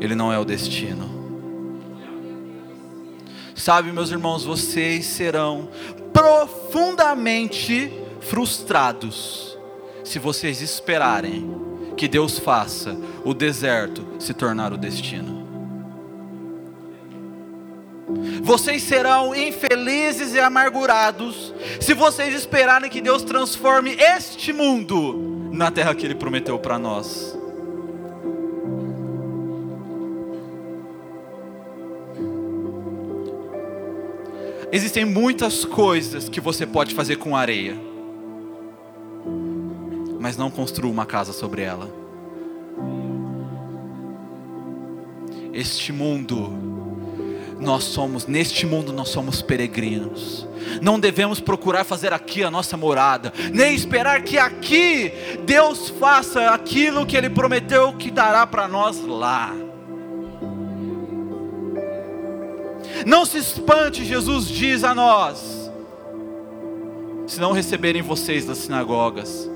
ele 0.00 0.14
não 0.14 0.32
é 0.32 0.38
o 0.38 0.44
destino. 0.44 1.18
Sabe, 3.56 3.90
meus 3.90 4.12
irmãos, 4.12 4.44
vocês 4.44 5.04
serão 5.04 5.68
profundamente 6.12 7.92
frustrados 8.20 9.58
se 10.04 10.20
vocês 10.20 10.62
esperarem 10.62 11.52
que 11.96 12.06
Deus 12.06 12.38
faça 12.38 12.96
o 13.24 13.34
deserto 13.34 14.06
se 14.20 14.32
tornar 14.32 14.72
o 14.72 14.78
destino. 14.78 15.40
Vocês 18.42 18.84
serão 18.84 19.34
infelizes 19.34 20.34
e 20.34 20.38
amargurados 20.38 21.52
se 21.80 21.94
vocês 21.94 22.32
esperarem 22.32 22.88
que 22.88 23.00
Deus 23.00 23.24
transforme 23.24 23.96
este 23.98 24.52
mundo 24.52 25.39
na 25.50 25.70
terra 25.70 25.94
que 25.94 26.06
Ele 26.06 26.14
prometeu 26.14 26.58
para 26.58 26.78
nós. 26.78 27.36
Existem 34.72 35.04
muitas 35.04 35.64
coisas 35.64 36.28
que 36.28 36.40
você 36.40 36.64
pode 36.64 36.94
fazer 36.94 37.16
com 37.16 37.36
areia, 37.36 37.76
mas 40.20 40.36
não 40.36 40.48
construa 40.48 40.92
uma 40.92 41.04
casa 41.04 41.32
sobre 41.32 41.62
ela. 41.62 41.90
Este 45.52 45.92
mundo, 45.92 46.69
nós 47.60 47.84
somos, 47.84 48.26
neste 48.26 48.66
mundo 48.66 48.92
nós 48.92 49.08
somos 49.10 49.42
peregrinos. 49.42 50.48
Não 50.80 50.98
devemos 50.98 51.40
procurar 51.40 51.84
fazer 51.84 52.12
aqui 52.12 52.42
a 52.42 52.50
nossa 52.50 52.76
morada, 52.76 53.32
nem 53.52 53.74
esperar 53.74 54.22
que 54.22 54.38
aqui 54.38 55.12
Deus 55.44 55.90
faça 55.90 56.50
aquilo 56.50 57.06
que 57.06 57.16
Ele 57.16 57.28
prometeu 57.28 57.92
que 57.92 58.10
dará 58.10 58.46
para 58.46 58.66
nós 58.66 59.04
lá. 59.04 59.54
Não 63.06 63.24
se 63.24 63.38
espante, 63.38 64.04
Jesus 64.04 64.46
diz 64.48 64.84
a 64.84 64.94
nós, 64.94 65.70
se 67.26 67.40
não 67.40 67.52
receberem 67.52 68.02
vocês 68.02 68.44
das 68.44 68.58
sinagogas. 68.58 69.48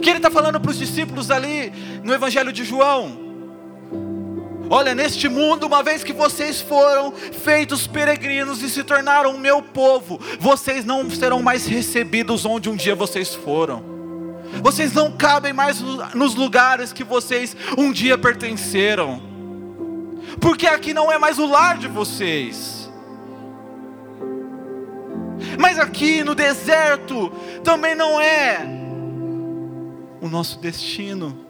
Que 0.00 0.10
ele 0.10 0.18
está 0.18 0.30
falando 0.30 0.60
para 0.60 0.70
os 0.70 0.78
discípulos 0.78 1.30
ali 1.30 1.72
no 2.04 2.14
Evangelho 2.14 2.52
de 2.52 2.64
João. 2.64 3.27
Olha, 4.70 4.94
neste 4.94 5.28
mundo, 5.28 5.66
uma 5.66 5.82
vez 5.82 6.04
que 6.04 6.12
vocês 6.12 6.60
foram 6.60 7.12
feitos 7.12 7.86
peregrinos 7.86 8.62
e 8.62 8.68
se 8.68 8.84
tornaram 8.84 9.38
meu 9.38 9.62
povo, 9.62 10.20
vocês 10.38 10.84
não 10.84 11.10
serão 11.10 11.42
mais 11.42 11.66
recebidos 11.66 12.44
onde 12.44 12.68
um 12.68 12.76
dia 12.76 12.94
vocês 12.94 13.34
foram. 13.34 13.82
Vocês 14.62 14.92
não 14.92 15.12
cabem 15.12 15.52
mais 15.52 15.80
nos 16.14 16.34
lugares 16.34 16.92
que 16.92 17.04
vocês 17.04 17.56
um 17.76 17.92
dia 17.92 18.16
pertenceram 18.18 19.28
porque 20.40 20.66
aqui 20.66 20.92
não 20.92 21.10
é 21.10 21.18
mais 21.18 21.38
o 21.38 21.46
lar 21.46 21.78
de 21.78 21.88
vocês. 21.88 22.90
Mas 25.58 25.78
aqui 25.78 26.22
no 26.22 26.34
deserto 26.34 27.30
também 27.64 27.94
não 27.94 28.20
é 28.20 28.60
o 30.20 30.28
nosso 30.28 30.58
destino. 30.58 31.47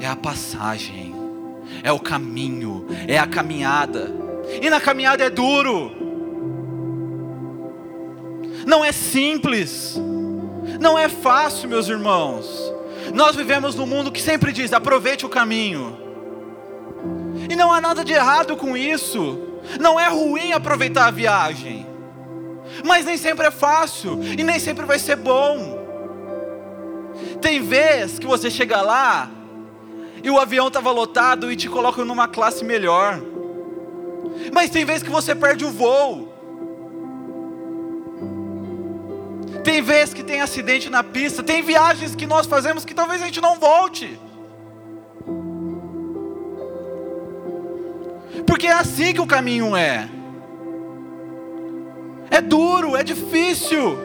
É 0.00 0.06
a 0.06 0.16
passagem, 0.16 1.14
é 1.82 1.90
o 1.90 1.98
caminho, 1.98 2.86
é 3.08 3.18
a 3.18 3.26
caminhada. 3.26 4.12
E 4.60 4.68
na 4.70 4.80
caminhada 4.80 5.24
é 5.24 5.30
duro, 5.30 5.90
não 8.66 8.84
é 8.84 8.92
simples, 8.92 9.96
não 10.80 10.98
é 10.98 11.08
fácil, 11.08 11.68
meus 11.68 11.88
irmãos. 11.88 12.46
Nós 13.14 13.36
vivemos 13.36 13.74
num 13.74 13.86
mundo 13.86 14.12
que 14.12 14.20
sempre 14.20 14.52
diz: 14.52 14.72
aproveite 14.72 15.24
o 15.24 15.28
caminho. 15.28 15.96
E 17.48 17.54
não 17.54 17.72
há 17.72 17.80
nada 17.80 18.04
de 18.04 18.12
errado 18.12 18.56
com 18.56 18.76
isso. 18.76 19.38
Não 19.80 19.98
é 19.98 20.08
ruim 20.08 20.52
aproveitar 20.52 21.06
a 21.06 21.10
viagem. 21.10 21.86
Mas 22.84 23.04
nem 23.04 23.16
sempre 23.16 23.46
é 23.46 23.50
fácil 23.50 24.20
e 24.22 24.42
nem 24.42 24.58
sempre 24.58 24.84
vai 24.84 24.98
ser 24.98 25.16
bom. 25.16 25.84
Tem 27.40 27.62
vez 27.62 28.18
que 28.18 28.26
você 28.26 28.50
chega 28.50 28.82
lá 28.82 29.30
e 30.26 30.30
o 30.30 30.40
avião 30.40 30.66
estava 30.66 30.90
lotado 30.90 31.52
e 31.52 31.54
te 31.54 31.68
colocam 31.68 32.04
numa 32.04 32.26
classe 32.26 32.64
melhor. 32.64 33.22
Mas 34.52 34.70
tem 34.70 34.84
vezes 34.84 35.04
que 35.04 35.08
você 35.08 35.36
perde 35.36 35.64
o 35.64 35.70
voo. 35.70 36.34
Tem 39.62 39.80
vezes 39.80 40.12
que 40.12 40.24
tem 40.24 40.40
acidente 40.40 40.90
na 40.90 41.04
pista, 41.04 41.44
tem 41.44 41.62
viagens 41.62 42.16
que 42.16 42.26
nós 42.26 42.44
fazemos 42.44 42.84
que 42.84 42.92
talvez 42.92 43.22
a 43.22 43.26
gente 43.26 43.40
não 43.40 43.60
volte. 43.60 44.18
Porque 48.48 48.66
é 48.66 48.72
assim 48.72 49.14
que 49.14 49.20
o 49.20 49.28
caminho 49.28 49.76
é. 49.76 50.08
É 52.32 52.40
duro, 52.40 52.96
é 52.96 53.04
difícil. 53.04 53.96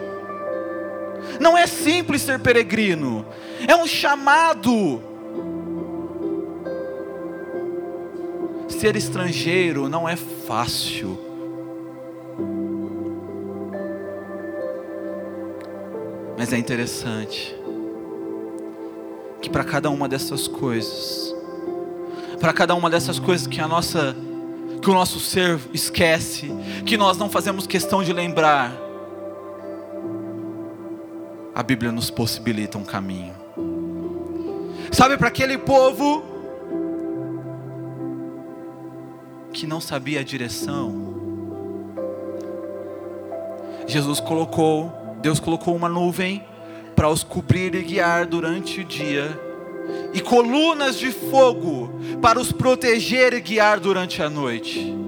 Não 1.40 1.58
é 1.58 1.66
simples 1.66 2.22
ser 2.22 2.38
peregrino. 2.38 3.26
É 3.66 3.74
um 3.74 3.88
chamado. 3.88 5.10
Ser 8.72 8.96
estrangeiro 8.96 9.88
não 9.88 10.08
é 10.08 10.16
fácil. 10.16 11.16
Mas 16.36 16.52
é 16.52 16.58
interessante 16.58 17.54
que 19.40 19.48
para 19.48 19.62
cada 19.62 19.88
uma 19.88 20.08
dessas 20.08 20.48
coisas, 20.48 21.32
para 22.40 22.52
cada 22.52 22.74
uma 22.74 22.90
dessas 22.90 23.20
coisas 23.20 23.46
que 23.46 23.60
a 23.60 23.68
nossa 23.68 24.16
que 24.80 24.90
o 24.90 24.94
nosso 24.94 25.20
ser 25.20 25.60
esquece, 25.72 26.50
que 26.84 26.96
nós 26.96 27.16
não 27.16 27.30
fazemos 27.30 27.68
questão 27.68 28.02
de 28.02 28.12
lembrar, 28.12 28.72
a 31.54 31.62
Bíblia 31.62 31.92
nos 31.92 32.10
possibilita 32.10 32.78
um 32.78 32.84
caminho. 32.84 33.34
Sabe 34.90 35.16
para 35.16 35.28
aquele 35.28 35.56
povo 35.56 36.31
que 39.52 39.66
não 39.66 39.80
sabia 39.80 40.20
a 40.20 40.24
direção, 40.24 41.12
Jesus 43.86 44.20
colocou 44.20 45.02
Deus 45.22 45.38
colocou 45.38 45.76
uma 45.76 45.88
nuvem 45.88 46.44
para 46.96 47.08
os 47.08 47.22
cobrir 47.22 47.76
e 47.76 47.82
guiar 47.82 48.26
durante 48.26 48.80
o 48.80 48.84
dia, 48.84 49.40
e 50.12 50.20
colunas 50.20 50.98
de 50.98 51.12
fogo 51.12 51.88
para 52.20 52.40
os 52.40 52.50
proteger 52.50 53.32
e 53.32 53.40
guiar 53.40 53.78
durante 53.78 54.20
a 54.20 54.28
noite. 54.28 55.01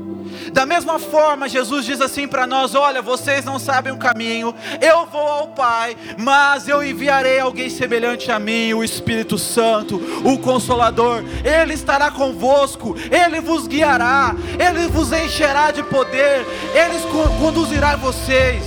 Da 0.55 0.65
mesma 0.65 1.01
forma, 1.01 1.49
Jesus 1.49 1.85
diz 1.85 2.01
assim 2.01 2.29
para 2.29 2.47
nós: 2.47 2.77
Olha, 2.77 3.03
vocês 3.03 3.45
não 3.45 3.59
sabem 3.59 3.93
o 3.93 3.97
caminho, 3.97 4.55
eu 4.81 5.05
vou 5.05 5.21
ao 5.27 5.49
Pai, 5.49 5.97
mas 6.17 6.69
eu 6.69 6.81
enviarei 6.81 7.41
alguém 7.41 7.69
semelhante 7.69 8.31
a 8.31 8.39
mim, 8.39 8.73
o 8.73 8.85
Espírito 8.85 9.37
Santo, 9.37 10.01
o 10.25 10.39
Consolador. 10.39 11.25
Ele 11.45 11.75
estará 11.75 12.09
convosco, 12.09 12.95
ele 13.11 13.41
vos 13.41 13.67
guiará, 13.67 14.37
ele 14.57 14.87
vos 14.87 15.11
encherá 15.11 15.73
de 15.73 15.83
poder, 15.83 16.47
ele 16.73 17.01
conduzirá 17.41 17.97
vocês. 17.97 18.63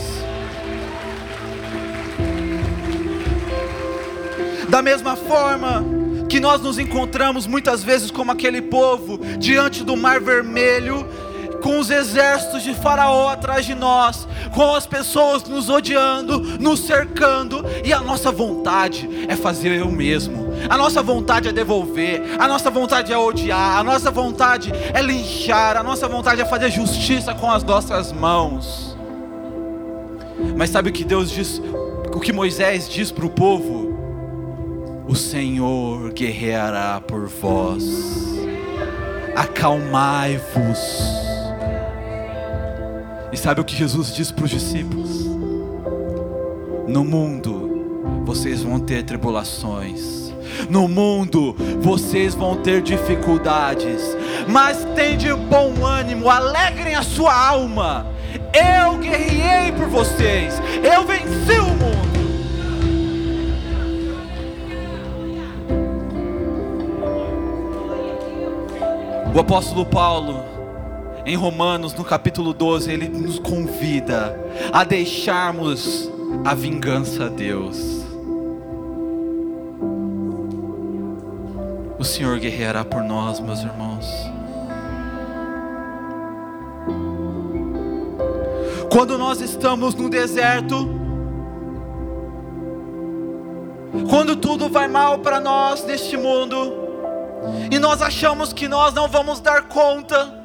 Da 4.68 4.82
mesma 4.82 5.16
forma 5.16 5.86
que 6.28 6.42
nós 6.42 6.62
nos 6.62 6.78
encontramos 6.78 7.48
muitas 7.48 7.82
vezes 7.82 8.12
como 8.12 8.34
aquele 8.34 8.62
povo 8.62 9.18
diante 9.38 9.86
do 9.86 9.96
Mar 9.96 10.20
Vermelho, 10.20 11.08
com 11.68 11.80
os 11.80 11.90
exércitos 11.90 12.64
de 12.64 12.74
Faraó 12.74 13.28
atrás 13.28 13.66
de 13.66 13.76
nós, 13.76 14.26
com 14.56 14.74
as 14.74 14.88
pessoas 14.88 15.44
nos 15.44 15.68
odiando, 15.68 16.40
nos 16.58 16.80
cercando, 16.80 17.66
e 17.84 17.92
a 17.92 18.00
nossa 18.00 18.32
vontade 18.32 19.28
é 19.28 19.36
fazer 19.36 19.74
eu 19.74 19.92
mesmo, 19.92 20.48
a 20.70 20.78
nossa 20.78 21.04
vontade 21.04 21.50
é 21.50 21.52
devolver, 21.52 22.24
a 22.40 22.48
nossa 22.48 22.72
vontade 22.72 23.12
é 23.12 23.18
odiar, 23.18 23.80
a 23.80 23.84
nossa 23.84 24.10
vontade 24.10 24.72
é 24.94 25.02
linchar, 25.02 25.76
a 25.76 25.84
nossa 25.84 26.08
vontade 26.08 26.40
é 26.40 26.46
fazer 26.46 26.72
justiça 26.72 27.36
com 27.36 27.52
as 27.52 27.66
nossas 27.66 28.14
mãos. 28.14 28.96
Mas 30.56 30.70
sabe 30.70 30.90
o 30.90 30.94
que 30.94 31.04
Deus 31.04 31.30
diz, 31.30 31.62
o 32.16 32.20
que 32.22 32.32
Moisés 32.32 32.88
diz 32.88 33.12
para 33.12 33.26
o 33.26 33.30
povo? 33.30 33.88
o 35.06 35.16
Senhor 35.16 36.12
guerreará 36.12 37.00
por 37.00 37.28
vós. 37.28 37.84
Acalmai-vos. 39.36 41.27
E 43.32 43.38
sabe 43.38 43.62
o 43.62 43.66
que 43.66 43.76
Jesus 43.76 44.14
diz 44.16 44.32
para 44.32 44.46
os 44.46 44.52
discípulos? 44.52 45.26
No 46.88 47.04
mundo 47.04 48.24
vocês 48.24 48.62
vão 48.64 48.80
ter 48.80 49.04
tribulações, 49.04 50.34
No 50.70 50.88
mundo 50.88 51.56
vocês 51.80 52.34
vão 52.34 52.56
ter 52.58 52.82
dificuldades, 52.82 54.02
mas 54.48 54.86
tem 54.96 55.18
de 55.18 55.34
bom 55.34 55.86
ânimo, 55.86 56.30
alegrem 56.30 56.96
a 56.96 57.04
sua 57.04 57.34
alma. 57.34 58.08
Eu 58.54 58.98
guerrei 58.98 59.72
por 59.72 59.88
vocês, 59.88 60.62
eu 60.84 61.06
venci 61.06 61.60
o 61.60 61.66
mundo. 61.66 62.08
O 69.34 69.40
apóstolo 69.40 69.86
Paulo, 69.86 70.44
em 71.28 71.36
Romanos, 71.36 71.94
no 71.94 72.06
capítulo 72.06 72.54
12, 72.54 72.90
ele 72.90 73.10
nos 73.10 73.38
convida 73.38 74.34
a 74.72 74.86
deixarmos 74.86 76.10
a 76.46 76.54
vingança 76.56 77.26
a 77.26 77.28
Deus. 77.28 77.78
O 82.00 82.04
Senhor 82.06 82.40
guerreará 82.40 82.86
por 82.86 83.04
nós, 83.04 83.42
meus 83.42 83.60
irmãos. 83.60 84.08
Quando 88.90 89.18
nós 89.18 89.42
estamos 89.42 89.96
no 89.96 90.10
deserto, 90.10 90.90
quando 94.10 94.38
tudo 94.38 94.70
vai 94.70 94.88
mal 94.88 95.20
para 95.20 95.42
nós 95.42 95.84
neste 95.84 96.16
mundo, 96.16 96.74
e 97.70 97.78
nós 97.80 98.02
achamos 98.02 98.54
que 98.54 98.70
nós 98.70 98.94
não 98.94 99.10
vamos 99.10 99.42
dar 99.42 99.64
conta. 99.64 100.37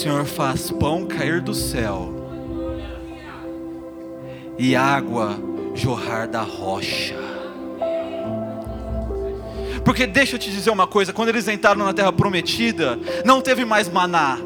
Senhor 0.00 0.24
faz 0.24 0.70
pão 0.70 1.04
cair 1.04 1.42
do 1.42 1.52
céu 1.52 2.10
e 4.58 4.74
água 4.74 5.38
jorrar 5.74 6.26
da 6.26 6.40
rocha. 6.40 7.16
Porque 9.84 10.06
deixa 10.06 10.36
eu 10.36 10.38
te 10.38 10.50
dizer 10.50 10.70
uma 10.70 10.86
coisa: 10.86 11.12
quando 11.12 11.28
eles 11.28 11.46
entraram 11.48 11.84
na 11.84 11.92
terra 11.92 12.10
prometida, 12.10 12.98
não 13.26 13.42
teve 13.42 13.66
mais 13.66 13.90
maná. 13.90 14.38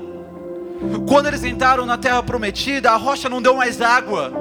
Quando 1.08 1.28
eles 1.28 1.44
entraram 1.44 1.86
na 1.86 1.96
terra 1.96 2.20
prometida, 2.20 2.90
a 2.90 2.96
rocha 2.96 3.28
não 3.28 3.40
deu 3.40 3.54
mais 3.54 3.80
água. 3.80 4.32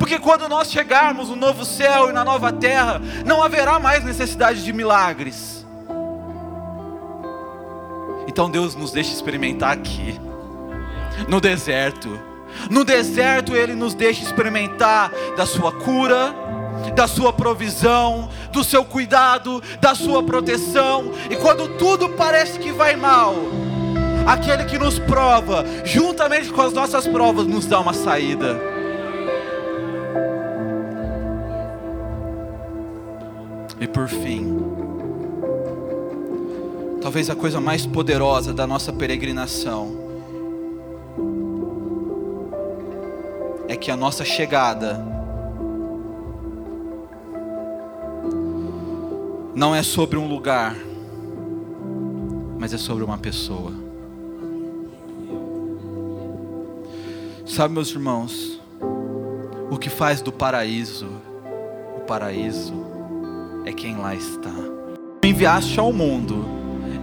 Porque 0.00 0.18
quando 0.18 0.48
nós 0.48 0.72
chegarmos 0.72 1.28
no 1.28 1.36
novo 1.36 1.64
céu 1.64 2.10
e 2.10 2.12
na 2.12 2.24
nova 2.24 2.50
terra, 2.52 3.00
não 3.24 3.40
haverá 3.40 3.78
mais 3.78 4.02
necessidade 4.02 4.64
de 4.64 4.72
milagres. 4.72 5.61
Então 8.32 8.50
Deus 8.50 8.74
nos 8.74 8.92
deixa 8.92 9.12
experimentar 9.12 9.72
aqui, 9.72 10.18
no 11.28 11.38
deserto. 11.38 12.18
No 12.70 12.82
deserto 12.82 13.54
Ele 13.54 13.74
nos 13.74 13.92
deixa 13.92 14.22
experimentar 14.22 15.12
da 15.36 15.44
sua 15.44 15.70
cura, 15.70 16.34
da 16.96 17.06
sua 17.06 17.30
provisão, 17.30 18.30
do 18.50 18.64
seu 18.64 18.86
cuidado, 18.86 19.62
da 19.82 19.94
sua 19.94 20.22
proteção. 20.22 21.12
E 21.30 21.36
quando 21.36 21.76
tudo 21.76 22.08
parece 22.08 22.58
que 22.58 22.72
vai 22.72 22.96
mal, 22.96 23.34
aquele 24.26 24.64
que 24.64 24.78
nos 24.78 24.98
prova, 24.98 25.62
juntamente 25.84 26.50
com 26.50 26.62
as 26.62 26.72
nossas 26.72 27.06
provas, 27.06 27.46
nos 27.46 27.66
dá 27.66 27.80
uma 27.80 27.92
saída. 27.92 28.58
E 33.78 33.86
por 33.86 34.08
fim, 34.08 34.41
talvez 37.12 37.28
a 37.28 37.36
coisa 37.36 37.60
mais 37.60 37.84
poderosa 37.84 38.54
da 38.54 38.66
nossa 38.66 38.90
peregrinação 38.90 39.94
é 43.68 43.76
que 43.76 43.90
a 43.90 43.96
nossa 43.98 44.24
chegada 44.24 44.98
não 49.54 49.74
é 49.74 49.82
sobre 49.82 50.16
um 50.16 50.26
lugar, 50.26 50.74
mas 52.58 52.72
é 52.72 52.78
sobre 52.78 53.04
uma 53.04 53.18
pessoa. 53.18 53.72
Sabe, 57.44 57.74
meus 57.74 57.90
irmãos, 57.90 58.58
o 59.70 59.76
que 59.76 59.90
faz 59.90 60.22
do 60.22 60.32
paraíso 60.32 61.10
o 61.94 62.00
paraíso 62.06 62.72
é 63.66 63.72
quem 63.74 63.98
lá 63.98 64.14
está. 64.14 64.54
Enviaste 65.22 65.78
ao 65.78 65.92
mundo, 65.92 66.61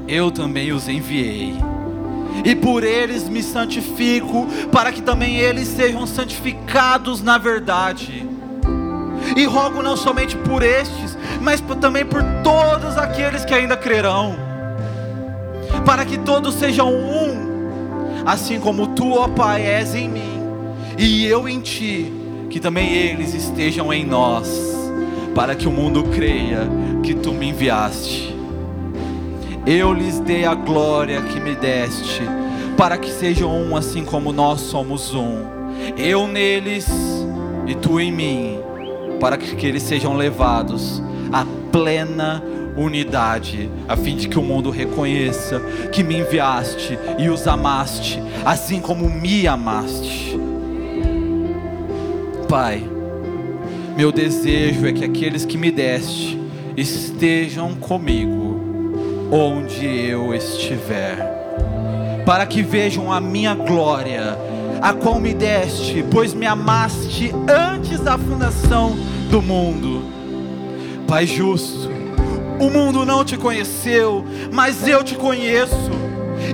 eu 0.10 0.32
também 0.32 0.72
os 0.72 0.88
enviei. 0.88 1.56
E 2.44 2.56
por 2.56 2.84
eles 2.84 3.28
me 3.28 3.44
santifico, 3.44 4.48
para 4.72 4.92
que 4.92 5.02
também 5.02 5.38
eles 5.38 5.68
sejam 5.68 6.08
santificados 6.08 7.22
na 7.22 7.38
verdade. 7.38 8.28
E 9.36 9.46
rogo 9.46 9.84
não 9.84 9.96
somente 9.96 10.36
por 10.36 10.64
estes, 10.64 11.18
mas 11.42 11.62
também 11.80 12.06
por 12.06 12.24
todos 12.44 12.98
aqueles 12.98 13.46
que 13.46 13.54
ainda 13.54 13.78
crerão, 13.78 14.36
para 15.86 16.06
que 16.06 16.18
todos 16.18 16.56
sejam 16.56 16.92
um, 16.92 18.24
assim 18.26 18.60
como 18.60 18.88
tu, 18.88 19.14
ó 19.14 19.28
Pai, 19.28 19.62
és 19.62 19.94
em 19.94 20.10
mim, 20.10 20.40
e 20.98 21.26
eu 21.26 21.48
em 21.48 21.60
ti, 21.60 22.12
que 22.50 22.60
também 22.60 22.92
eles 22.94 23.34
estejam 23.34 23.94
em 23.94 24.06
nós 24.06 24.70
para 25.36 25.56
que 25.56 25.68
o 25.68 25.72
mundo 25.72 26.04
creia 26.04 26.68
que 27.04 27.14
tu 27.14 27.34
me 27.34 27.50
enviaste. 27.50 28.39
Eu 29.72 29.94
lhes 29.94 30.20
dei 30.20 30.46
a 30.46 30.56
glória 30.56 31.22
que 31.22 31.40
me 31.40 31.54
deste, 31.54 32.24
para 32.76 32.98
que 32.98 33.12
sejam 33.12 33.56
um 33.56 33.78
assim 33.78 34.04
como 34.04 34.34
nós 34.34 34.62
somos 34.62 35.14
um. 35.14 35.46
Eu 35.96 36.28
neles 36.28 36.88
e 37.68 37.76
tu 37.76 38.00
em 38.00 38.12
mim, 38.12 38.60
para 39.20 39.38
que 39.38 39.68
eles 39.68 39.84
sejam 39.84 40.18
levados 40.18 41.04
à 41.32 41.46
plena 41.72 42.44
unidade, 42.76 43.70
a 43.88 43.96
fim 43.96 44.16
de 44.16 44.28
que 44.28 44.40
o 44.40 44.42
mundo 44.42 44.72
reconheça 44.72 45.60
que 45.92 46.02
me 46.02 46.18
enviaste 46.18 46.98
e 47.20 47.30
os 47.30 47.48
amaste, 47.48 48.20
assim 48.44 48.82
como 48.82 49.08
me 49.08 49.48
amaste. 49.48 50.36
Pai, 52.48 52.84
meu 53.96 54.12
desejo 54.12 54.88
é 54.88 54.94
que 54.94 55.06
aqueles 55.06 55.46
que 55.46 55.60
me 55.60 55.70
deste 55.70 56.42
estejam 56.76 57.76
comigo 57.76 58.39
onde 59.32 59.86
eu 59.86 60.34
estiver, 60.34 61.18
para 62.26 62.46
que 62.46 62.62
vejam 62.62 63.12
a 63.12 63.20
minha 63.20 63.54
glória, 63.54 64.38
a 64.82 64.94
qual 64.94 65.20
me 65.20 65.34
deste, 65.34 66.04
pois 66.10 66.34
me 66.34 66.46
amaste 66.46 67.32
antes 67.48 68.00
da 68.00 68.18
fundação 68.18 68.96
do 69.30 69.42
mundo. 69.42 70.04
Pai 71.08 71.28
justo, 71.28 71.90
o 72.60 72.70
mundo 72.70 73.06
não 73.06 73.24
te 73.24 73.38
conheceu, 73.38 74.26
mas 74.52 74.88
eu 74.88 75.04
te 75.04 75.16
conheço, 75.16 75.92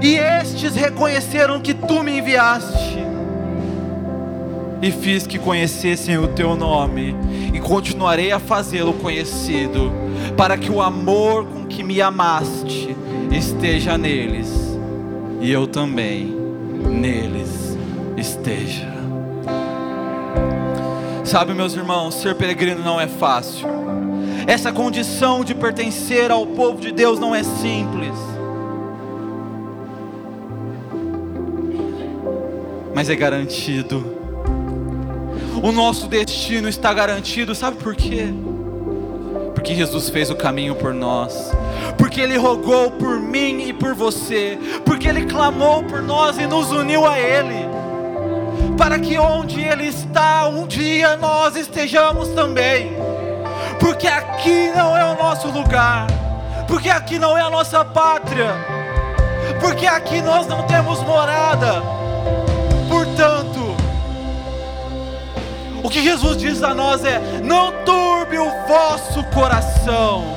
e 0.02 0.16
estes 0.16 0.76
reconheceram 0.76 1.62
que 1.62 1.74
tu 1.74 2.04
me 2.04 2.20
enviaste 2.20 3.05
e 4.86 4.92
fiz 4.92 5.26
que 5.26 5.40
conhecessem 5.40 6.16
o 6.20 6.28
teu 6.28 6.56
nome, 6.56 7.16
e 7.52 7.60
continuarei 7.60 8.32
a 8.32 8.38
fazê-lo 8.38 8.94
conhecido, 8.94 9.92
para 10.38 10.56
que 10.60 10.70
o 10.70 10.80
amor 10.80 11.44
com 11.44 11.66
que 11.66 11.82
me 11.82 12.00
amaste 12.00 12.96
esteja 13.32 13.98
neles, 13.98 14.48
e 15.42 15.52
eu 15.52 15.66
também 15.66 16.28
neles 16.88 17.76
esteja. 18.16 18.94
Sabe, 21.24 21.56
meus 21.56 21.74
irmãos, 21.74 22.14
ser 22.14 22.36
peregrino 22.36 22.84
não 22.84 23.02
é 23.02 23.08
fácil. 23.08 23.68
Essa 24.46 24.72
condição 24.72 25.44
de 25.44 25.56
pertencer 25.56 26.30
ao 26.30 26.46
povo 26.46 26.80
de 26.80 26.92
Deus 26.92 27.20
não 27.20 27.34
é 27.34 27.42
simples. 27.42 28.14
Mas 32.94 33.10
é 33.10 33.16
garantido 33.16 34.25
o 35.66 35.72
nosso 35.72 36.08
destino 36.08 36.70
está 36.70 36.94
garantido, 36.94 37.56
sabe 37.56 37.78
por 37.78 37.96
quê? 37.96 38.32
Porque 39.56 39.74
Jesus 39.74 40.12
fez 40.12 40.30
o 40.30 40.36
caminho 40.36 40.76
por 40.76 40.94
nós, 40.94 41.52
porque 41.98 42.22
Ele 42.22 42.38
rogou 42.38 42.92
por 42.92 43.20
mim 43.20 43.70
e 43.70 43.74
por 43.74 43.96
você, 43.96 44.60
porque 44.86 45.08
Ele 45.08 45.26
clamou 45.26 45.84
por 45.84 46.04
nós 46.04 46.38
e 46.38 46.46
nos 46.46 46.72
uniu 46.72 47.08
a 47.08 47.18
Ele, 47.20 47.68
para 48.78 49.00
que 49.00 49.18
onde 49.18 49.60
Ele 49.60 49.88
está, 49.88 50.48
um 50.48 50.68
dia 50.68 51.18
nós 51.18 51.56
estejamos 51.56 52.30
também, 52.30 52.94
porque 53.80 54.06
aqui 54.06 54.70
não 54.76 54.96
é 54.96 55.04
o 55.04 55.18
nosso 55.18 55.48
lugar, 55.48 56.06
porque 56.68 56.92
aqui 56.92 57.18
não 57.18 57.36
é 57.36 57.42
a 57.42 57.50
nossa 57.50 57.84
pátria, 57.84 58.54
porque 59.60 59.88
aqui 59.88 60.22
nós 60.22 60.46
não 60.46 60.62
temos 60.68 61.02
morada, 61.02 61.82
o 65.86 65.90
que 65.90 66.02
Jesus 66.02 66.38
diz 66.38 66.64
a 66.64 66.74
nós 66.74 67.06
é: 67.06 67.20
não 67.44 67.72
turbe 67.84 68.40
o 68.40 68.50
vosso 68.68 69.24
coração. 69.26 70.36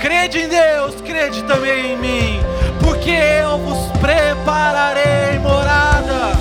Crede 0.00 0.40
em 0.40 0.48
Deus, 0.48 1.00
crede 1.00 1.42
também 1.44 1.92
em 1.92 1.96
mim, 1.96 2.40
porque 2.80 3.10
eu 3.10 3.58
vos 3.58 3.78
prepararei 3.98 5.38
morada. 5.40 6.36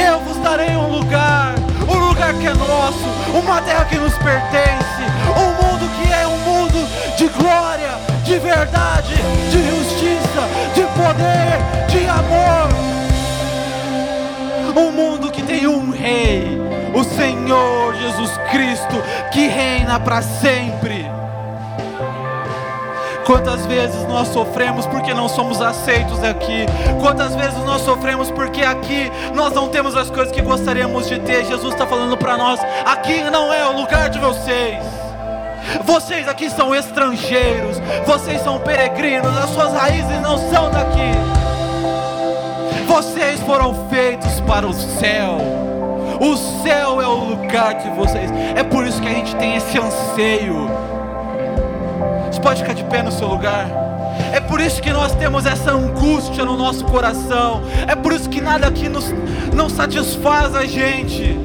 Eu 0.00 0.20
vos 0.20 0.36
darei 0.38 0.76
um 0.76 0.88
lugar, 0.98 1.54
um 1.88 2.08
lugar 2.08 2.34
que 2.34 2.46
é 2.46 2.54
nosso, 2.54 3.04
uma 3.34 3.60
terra 3.62 3.84
que 3.86 3.96
nos 3.96 4.14
pertence. 4.18 5.02
um 5.36 5.64
mundo 5.64 5.90
que 5.96 6.12
é 6.12 6.26
um 6.26 6.38
mundo 6.38 6.88
de 7.16 7.28
glória, 7.28 7.90
de 8.24 8.38
verdade, 8.38 9.14
de 9.50 9.70
justiça, 9.70 10.42
de 10.74 10.82
poder, 10.94 11.86
de 11.88 12.08
amor. 12.08 12.68
Um 14.76 14.92
mundo 14.92 15.30
que 15.30 15.42
tem 15.42 15.66
um 15.66 15.90
rei, 15.90 16.60
o 16.96 17.04
Senhor 17.04 17.94
Jesus 17.94 18.30
Cristo, 18.50 19.02
que 19.30 19.46
reina 19.48 20.00
para 20.00 20.22
sempre. 20.22 21.04
Quantas 23.26 23.66
vezes 23.66 24.06
nós 24.08 24.28
sofremos 24.28 24.86
porque 24.86 25.12
não 25.12 25.28
somos 25.28 25.60
aceitos 25.60 26.22
aqui? 26.22 26.64
Quantas 27.00 27.34
vezes 27.34 27.58
nós 27.64 27.82
sofremos 27.82 28.30
porque 28.30 28.62
aqui 28.62 29.10
nós 29.34 29.52
não 29.52 29.68
temos 29.68 29.94
as 29.96 30.08
coisas 30.08 30.32
que 30.32 30.40
gostaríamos 30.40 31.06
de 31.06 31.18
ter? 31.18 31.44
Jesus 31.44 31.74
está 31.74 31.86
falando 31.86 32.16
para 32.16 32.38
nós: 32.38 32.60
aqui 32.86 33.22
não 33.24 33.52
é 33.52 33.66
o 33.66 33.76
lugar 33.76 34.08
de 34.08 34.18
vocês. 34.18 34.82
Vocês 35.84 36.28
aqui 36.28 36.48
são 36.48 36.74
estrangeiros, 36.74 37.78
vocês 38.06 38.40
são 38.40 38.58
peregrinos, 38.60 39.36
as 39.36 39.50
suas 39.50 39.72
raízes 39.72 40.22
não 40.22 40.38
são 40.38 40.70
daqui. 40.70 41.12
Vocês 42.86 43.40
foram 43.40 43.88
feitos 43.90 44.40
para 44.42 44.66
o 44.66 44.72
céu. 44.72 45.65
O 46.20 46.36
céu 46.62 47.00
é 47.00 47.06
o 47.06 47.14
lugar 47.14 47.74
de 47.74 47.90
vocês. 47.90 48.30
É 48.54 48.62
por 48.62 48.86
isso 48.86 49.00
que 49.00 49.08
a 49.08 49.12
gente 49.12 49.34
tem 49.36 49.56
esse 49.56 49.78
anseio 49.78 50.70
você 52.36 52.42
pode 52.42 52.60
ficar 52.60 52.74
de 52.74 52.84
pé 52.84 53.02
no 53.02 53.10
seu 53.10 53.28
lugar. 53.28 53.66
É 54.30 54.40
por 54.40 54.60
isso 54.60 54.82
que 54.82 54.92
nós 54.92 55.14
temos 55.14 55.46
essa 55.46 55.72
angústia 55.72 56.44
no 56.44 56.54
nosso 56.54 56.84
coração. 56.84 57.62
É 57.86 57.94
por 57.94 58.12
isso 58.12 58.28
que 58.28 58.42
nada 58.42 58.66
aqui 58.66 58.90
nos, 58.90 59.14
não 59.54 59.70
satisfaz 59.70 60.54
a 60.54 60.66
gente. 60.66 61.38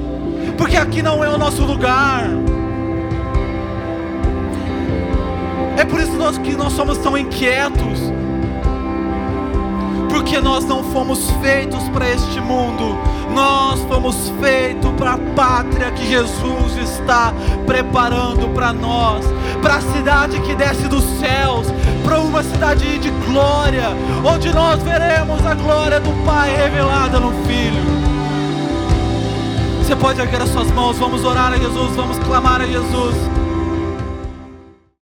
Porque 0.57 0.75
aqui 0.75 1.01
não 1.01 1.23
é 1.23 1.29
o 1.29 1.37
nosso 1.37 1.63
lugar. 1.63 2.25
É 5.77 5.85
por 5.85 6.01
isso 6.01 6.11
que 6.41 6.55
nós 6.55 6.73
somos 6.73 6.97
tão 6.97 7.17
inquietos 7.17 8.11
porque 10.11 10.41
nós 10.41 10.65
não 10.65 10.83
fomos 10.83 11.31
feitos 11.41 11.87
para 11.89 12.09
este 12.09 12.41
mundo, 12.41 12.97
nós 13.33 13.79
fomos 13.83 14.31
feitos 14.41 14.91
para 14.97 15.13
a 15.13 15.17
pátria 15.17 15.89
que 15.91 16.05
Jesus 16.05 16.77
está 16.77 17.33
preparando 17.65 18.53
para 18.53 18.73
nós, 18.73 19.25
para 19.61 19.75
a 19.75 19.81
cidade 19.81 20.39
que 20.41 20.53
desce 20.53 20.87
dos 20.89 21.05
céus, 21.17 21.67
para 22.03 22.19
uma 22.19 22.43
cidade 22.43 22.99
de 22.99 23.09
glória, 23.25 23.87
onde 24.23 24.53
nós 24.53 24.83
veremos 24.83 25.45
a 25.45 25.55
glória 25.55 26.01
do 26.01 26.11
Pai 26.25 26.53
revelada 26.55 27.17
no 27.17 27.31
Filho. 27.45 27.81
Você 29.79 29.95
pode 29.95 30.19
erguer 30.19 30.41
as 30.41 30.49
suas 30.49 30.69
mãos, 30.71 30.97
vamos 30.97 31.23
orar 31.23 31.53
a 31.53 31.57
Jesus, 31.57 31.95
vamos 31.95 32.19
clamar 32.19 32.61
a 32.61 32.65
Jesus. 32.65 33.40